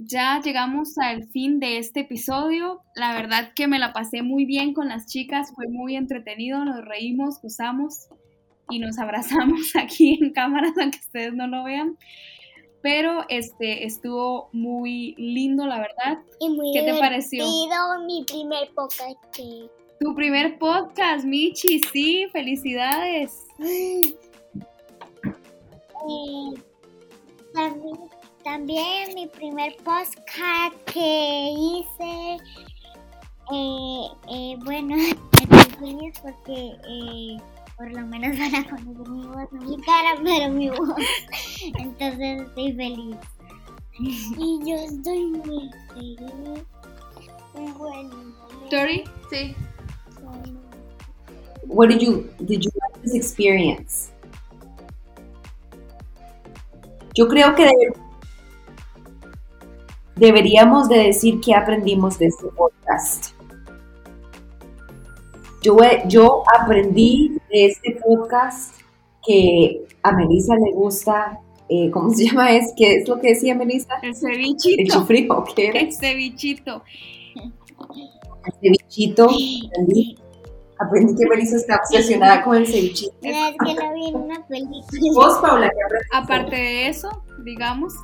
Ya 0.00 0.40
llegamos 0.42 0.98
al 0.98 1.28
fin 1.28 1.60
de 1.60 1.78
este 1.78 2.00
episodio. 2.00 2.80
La 2.96 3.14
verdad 3.14 3.52
que 3.54 3.68
me 3.68 3.78
la 3.78 3.92
pasé 3.92 4.22
muy 4.22 4.44
bien 4.44 4.74
con 4.74 4.88
las 4.88 5.06
chicas, 5.06 5.52
fue 5.54 5.68
muy 5.68 5.94
entretenido, 5.94 6.64
nos 6.64 6.84
reímos, 6.84 7.40
gozamos 7.40 8.08
y 8.68 8.80
nos 8.80 8.98
abrazamos 8.98 9.76
aquí 9.76 10.18
en 10.20 10.32
cámaras, 10.32 10.72
aunque 10.80 10.98
ustedes 10.98 11.32
no 11.32 11.46
lo 11.46 11.62
vean. 11.62 11.96
Pero 12.82 13.24
este 13.28 13.86
estuvo 13.86 14.48
muy 14.52 15.14
lindo, 15.16 15.64
la 15.66 15.78
verdad. 15.78 16.18
Y 16.40 16.48
muy 16.48 16.72
¿Qué 16.72 16.82
te 16.82 16.98
pareció? 16.98 17.44
mi 18.04 18.24
primer 18.24 18.74
podcast. 18.74 19.38
Tu 20.02 20.12
primer 20.16 20.58
podcast, 20.58 21.24
Michi, 21.24 21.78
sí, 21.92 22.26
felicidades. 22.32 23.46
También, 27.54 27.98
también 28.42 29.14
mi 29.14 29.28
primer 29.28 29.76
podcast 29.84 30.74
que 30.92 31.54
hice. 31.56 32.36
eh, 33.52 34.08
eh, 34.28 34.56
bueno, 34.64 34.96
estoy 35.40 35.70
feliz 35.78 36.18
porque 36.20 36.72
eh, 36.88 37.36
por 37.76 37.92
lo 37.92 38.04
menos 38.04 38.36
van 38.36 38.56
a 38.56 38.64
conocer 38.64 39.08
mi 39.08 39.26
voz, 39.26 39.52
no 39.52 39.60
mi 39.60 39.80
cara, 39.82 40.20
pero 40.24 40.50
mi 40.52 40.68
voz. 40.70 40.96
Entonces 41.78 42.42
estoy 42.42 42.72
feliz. 42.72 43.16
Y 44.00 44.58
yo 44.68 44.74
estoy 44.74 45.26
muy 45.26 45.70
feliz. 45.94 46.64
Muy 47.54 47.70
bueno. 47.70 48.34
Tori, 48.68 49.04
Sí. 49.30 49.54
What 51.68 51.88
did 51.88 52.00
you 52.02 52.28
did 52.40 52.62
you 52.64 52.70
like 52.80 53.00
this 53.02 53.14
experience? 53.14 54.10
Yo 57.14 57.28
creo 57.28 57.54
que 57.54 57.64
debe- 57.64 57.94
deberíamos 60.16 60.88
de 60.88 60.98
decir 60.98 61.40
qué 61.40 61.54
aprendimos 61.54 62.18
de 62.18 62.26
este 62.26 62.46
podcast. 62.56 63.32
Yo, 65.62 65.76
yo 66.08 66.42
aprendí 66.60 67.38
de 67.50 67.66
este 67.66 67.98
podcast 68.04 68.74
que 69.24 69.84
a 70.02 70.12
Melissa 70.12 70.54
le 70.56 70.72
gusta, 70.72 71.38
eh, 71.68 71.90
¿cómo 71.90 72.10
se 72.12 72.26
llama? 72.26 72.50
Es, 72.52 72.72
¿Qué 72.76 72.96
es 72.96 73.08
lo 73.08 73.20
que 73.20 73.28
decía 73.28 73.54
Melissa? 73.54 73.94
el 74.02 74.08
El 74.08 74.14
cevichito. 74.16 74.98
chufrijo, 74.98 75.44
¿qué 75.54 75.68
era? 75.68 75.80
El 75.80 75.92
cevichito. 75.92 76.82
El 77.36 78.52
cevichito. 78.60 79.24
Aprendí, 79.26 80.16
aprendí 80.86 81.14
que 81.16 81.26
Melissa 81.28 81.56
está 81.56 81.76
obsesionada 81.76 82.42
con 82.44 82.56
el. 82.56 82.62
Mira, 82.66 83.48
es 83.48 83.56
que 83.64 83.74
lo 83.74 83.94
vi 83.94 84.08
en 84.08 84.16
una 84.16 84.46
película. 84.46 84.82
Vos, 85.14 85.38
Paula, 85.40 85.68
¿qué 85.70 85.82
aprendiste? 85.84 86.16
Aparte 86.16 86.56
de 86.56 86.88
eso, 86.88 87.24
digamos, 87.44 87.94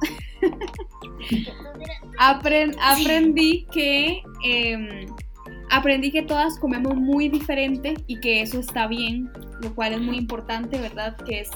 apren- 2.18 2.76
aprendí 2.80 3.66
que 3.72 4.22
em, 4.44 5.06
aprendí 5.70 6.10
que 6.10 6.22
todas 6.22 6.58
comemos 6.58 6.94
muy 6.96 7.28
diferente 7.28 7.94
y 8.06 8.20
que 8.20 8.42
eso 8.42 8.58
está 8.58 8.86
bien, 8.86 9.30
lo 9.60 9.74
cual 9.74 9.92
es 9.94 10.00
muy 10.00 10.16
importante, 10.16 10.78
¿verdad? 10.80 11.16
Que 11.16 11.40
es 11.40 11.50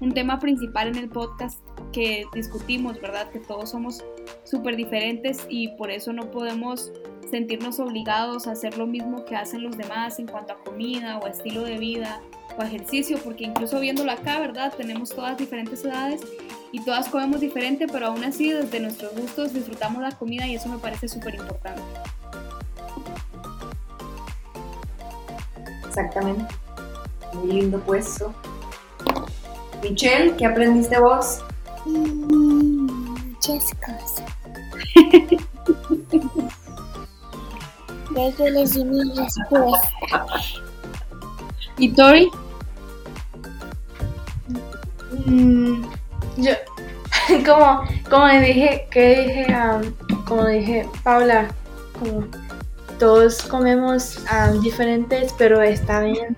un 0.00 0.12
tema 0.12 0.38
principal 0.38 0.88
en 0.88 0.96
el 0.96 1.08
podcast 1.08 1.58
que 1.92 2.24
discutimos, 2.34 3.00
¿verdad? 3.00 3.28
Que 3.30 3.40
todos 3.40 3.70
somos 3.70 4.04
súper 4.44 4.76
diferentes 4.76 5.46
y 5.48 5.68
por 5.76 5.90
eso 5.90 6.12
no 6.12 6.30
podemos 6.30 6.92
sentirnos 7.30 7.80
obligados 7.80 8.46
a 8.46 8.52
hacer 8.52 8.78
lo 8.78 8.86
mismo 8.86 9.24
que 9.24 9.36
hacen 9.36 9.62
los 9.62 9.76
demás 9.76 10.18
en 10.18 10.26
cuanto 10.26 10.52
a 10.52 10.58
comida 10.58 11.18
o 11.18 11.26
a 11.26 11.30
estilo 11.30 11.62
de 11.62 11.78
vida 11.78 12.20
o 12.56 12.62
a 12.62 12.66
ejercicio, 12.66 13.18
porque 13.22 13.44
incluso 13.44 13.80
viéndolo 13.80 14.12
acá, 14.12 14.38
¿verdad? 14.38 14.72
Tenemos 14.76 15.10
todas 15.10 15.36
diferentes 15.36 15.84
edades 15.84 16.20
y 16.72 16.84
todas 16.84 17.08
comemos 17.08 17.40
diferente, 17.40 17.86
pero 17.86 18.06
aún 18.06 18.24
así 18.24 18.50
desde 18.52 18.80
nuestros 18.80 19.14
gustos 19.14 19.52
disfrutamos 19.52 20.02
la 20.02 20.12
comida 20.12 20.46
y 20.46 20.54
eso 20.54 20.68
me 20.68 20.78
parece 20.78 21.08
súper 21.08 21.34
importante. 21.34 21.82
Exactamente. 25.86 26.44
Muy 27.34 27.52
lindo 27.52 27.78
puesto. 27.80 28.34
Michelle, 29.82 30.34
¿qué 30.36 30.46
aprendiste 30.46 30.98
vos? 30.98 31.40
Mm, 31.84 32.76
Muchas 33.46 33.70
cosas. 33.74 34.22
Ya 38.16 38.30
yo 38.30 38.48
les 38.48 38.72
di 38.72 38.82
mi 38.82 39.02
respuesta. 39.14 40.26
¿Y 41.76 41.92
Tori? 41.92 42.30
Mm, 45.26 45.82
yo, 46.38 46.52
como, 47.44 47.82
como 48.08 48.26
le 48.28 48.40
dije, 48.40 48.88
que 48.90 49.20
dije, 49.20 49.46
um, 49.54 50.24
como 50.24 50.46
dije, 50.46 50.88
Paula, 51.04 51.48
como 51.98 52.26
todos 52.98 53.42
comemos 53.42 54.18
um, 54.32 54.62
diferentes, 54.62 55.34
pero 55.36 55.60
está 55.60 56.00
bien. 56.00 56.34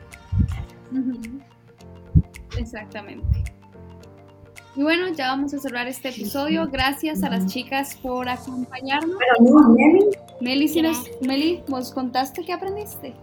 Exactamente. 2.57 3.45
Y 4.75 4.83
bueno, 4.83 5.09
ya 5.13 5.29
vamos 5.29 5.55
a 5.55 5.59
cerrar 5.59 5.87
este 5.87 6.09
episodio. 6.09 6.69
Gracias 6.71 7.23
a 7.23 7.31
las 7.31 7.47
chicas 7.47 7.97
por 8.03 8.29
acompañarnos. 8.29 9.17
Pero 9.17 9.61
no, 9.61 9.75
Nelly. 9.75 10.18
Meli, 10.41 10.69
si 10.69 10.83
nos- 10.83 11.09
Meli, 11.21 11.63
¿vos 11.69 11.91
contaste 11.93 12.45
qué 12.45 12.53
aprendiste? 12.53 13.09
Eh, 13.09 13.15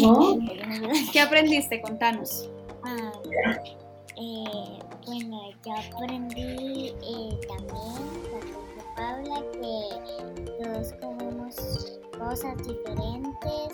No. 0.00 0.38
¿Qué 1.12 1.20
aprendiste? 1.20 1.80
Contanos. 1.80 2.48
ah, 2.84 3.12
eh, 4.16 4.78
bueno, 5.06 5.40
yo 5.64 5.72
aprendí 5.74 6.88
eh, 7.02 7.38
también, 7.48 7.94
dijo 8.12 8.38
Paula, 8.96 9.42
que 9.52 9.72
todos 10.62 10.92
comemos 11.00 11.54
cosas 12.18 12.54
diferentes. 12.66 13.72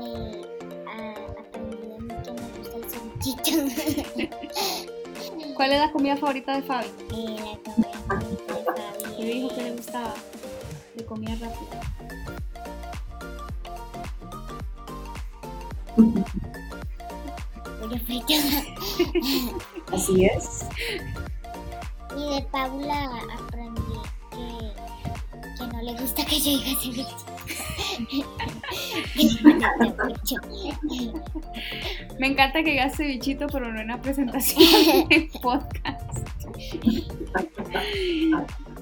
Eh, 0.00 0.42
ah, 0.88 1.14
aprendí 1.40 1.86
a 1.94 1.96
mí 2.00 2.14
que 2.24 2.30
me 2.32 2.46
gusta 2.58 2.76
el 2.76 2.84
cevichito. 2.90 3.50
¿Cuál 5.56 5.72
es 5.72 5.80
la 5.80 5.90
comida 5.90 6.16
favorita 6.16 6.54
de 6.54 6.62
Fabi? 6.62 6.86
Eh, 7.14 7.58
la 7.64 7.72
comida 7.72 7.98
favorita 8.06 8.52
de 8.52 8.64
Fabi 9.00 9.16
¿Qué 9.16 9.24
dijo 9.24 9.48
que 9.54 9.62
le 9.62 9.70
gustaba? 9.72 10.14
De 10.94 11.04
comida 11.06 11.32
rápida. 11.32 11.80
pollo 17.80 17.98
frito. 18.04 18.34
Así 19.92 20.26
es. 20.26 20.66
Y 22.16 22.34
de 22.34 22.42
Paula 22.50 23.10
aprendí 23.38 23.80
que, 24.30 24.72
que 25.58 25.66
no 25.72 25.82
le 25.82 25.94
gusta 25.94 26.24
que 26.26 26.38
yo 26.38 26.50
diga 26.50 26.80
ceviche. 26.80 27.35
Me 32.18 32.26
encanta 32.28 32.62
que 32.62 32.70
digas 32.70 32.96
cevichito, 32.96 33.46
pero 33.48 33.72
no 33.72 33.80
en 33.80 33.88
la 33.88 34.00
presentación 34.00 35.08
del 35.08 35.28
podcast. 35.42 36.26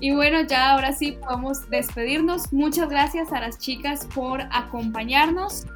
Y 0.00 0.14
bueno, 0.14 0.42
ya 0.42 0.72
ahora 0.72 0.92
sí 0.92 1.12
podemos 1.12 1.68
despedirnos. 1.70 2.52
Muchas 2.52 2.88
gracias 2.88 3.32
a 3.32 3.40
las 3.40 3.58
chicas 3.58 4.06
por 4.14 4.42
acompañarnos. 4.52 5.66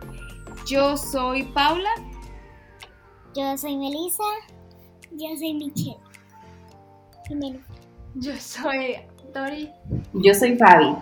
Yo 0.66 0.96
soy 0.96 1.44
Paula. 1.44 1.90
Yo 3.34 3.56
soy 3.56 3.76
Melissa. 3.76 4.24
Yo 5.12 5.28
soy 5.38 5.54
Michelle. 5.54 5.96
Yo 8.14 8.32
soy 8.38 8.96
Tori. 9.32 9.70
Yo 10.12 10.34
soy 10.34 10.56
Fabi. 10.56 10.94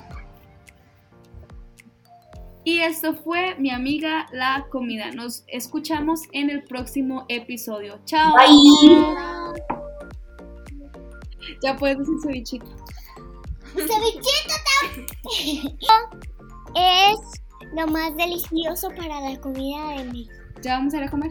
Y 2.66 2.80
esto 2.80 3.14
fue 3.14 3.54
mi 3.60 3.70
amiga 3.70 4.26
La 4.32 4.66
Comida. 4.72 5.12
Nos 5.12 5.44
escuchamos 5.46 6.22
en 6.32 6.50
el 6.50 6.64
próximo 6.64 7.24
episodio. 7.28 8.00
Chao. 8.06 8.34
Bye. 8.34 9.62
Ya 11.62 11.76
puedes 11.76 11.98
decir 11.98 12.14
cevichito. 12.24 12.66
Cevichito 13.72 14.54
también 14.82 15.78
es 16.74 17.20
lo 17.72 17.86
más 17.86 18.16
delicioso 18.16 18.88
para 18.96 19.20
la 19.20 19.40
comida 19.40 19.90
de 19.98 20.04
México. 20.06 20.34
¿Ya 20.60 20.72
vamos 20.78 20.92
a 20.94 20.96
ir 20.96 21.04
a 21.04 21.08
comer? 21.08 21.30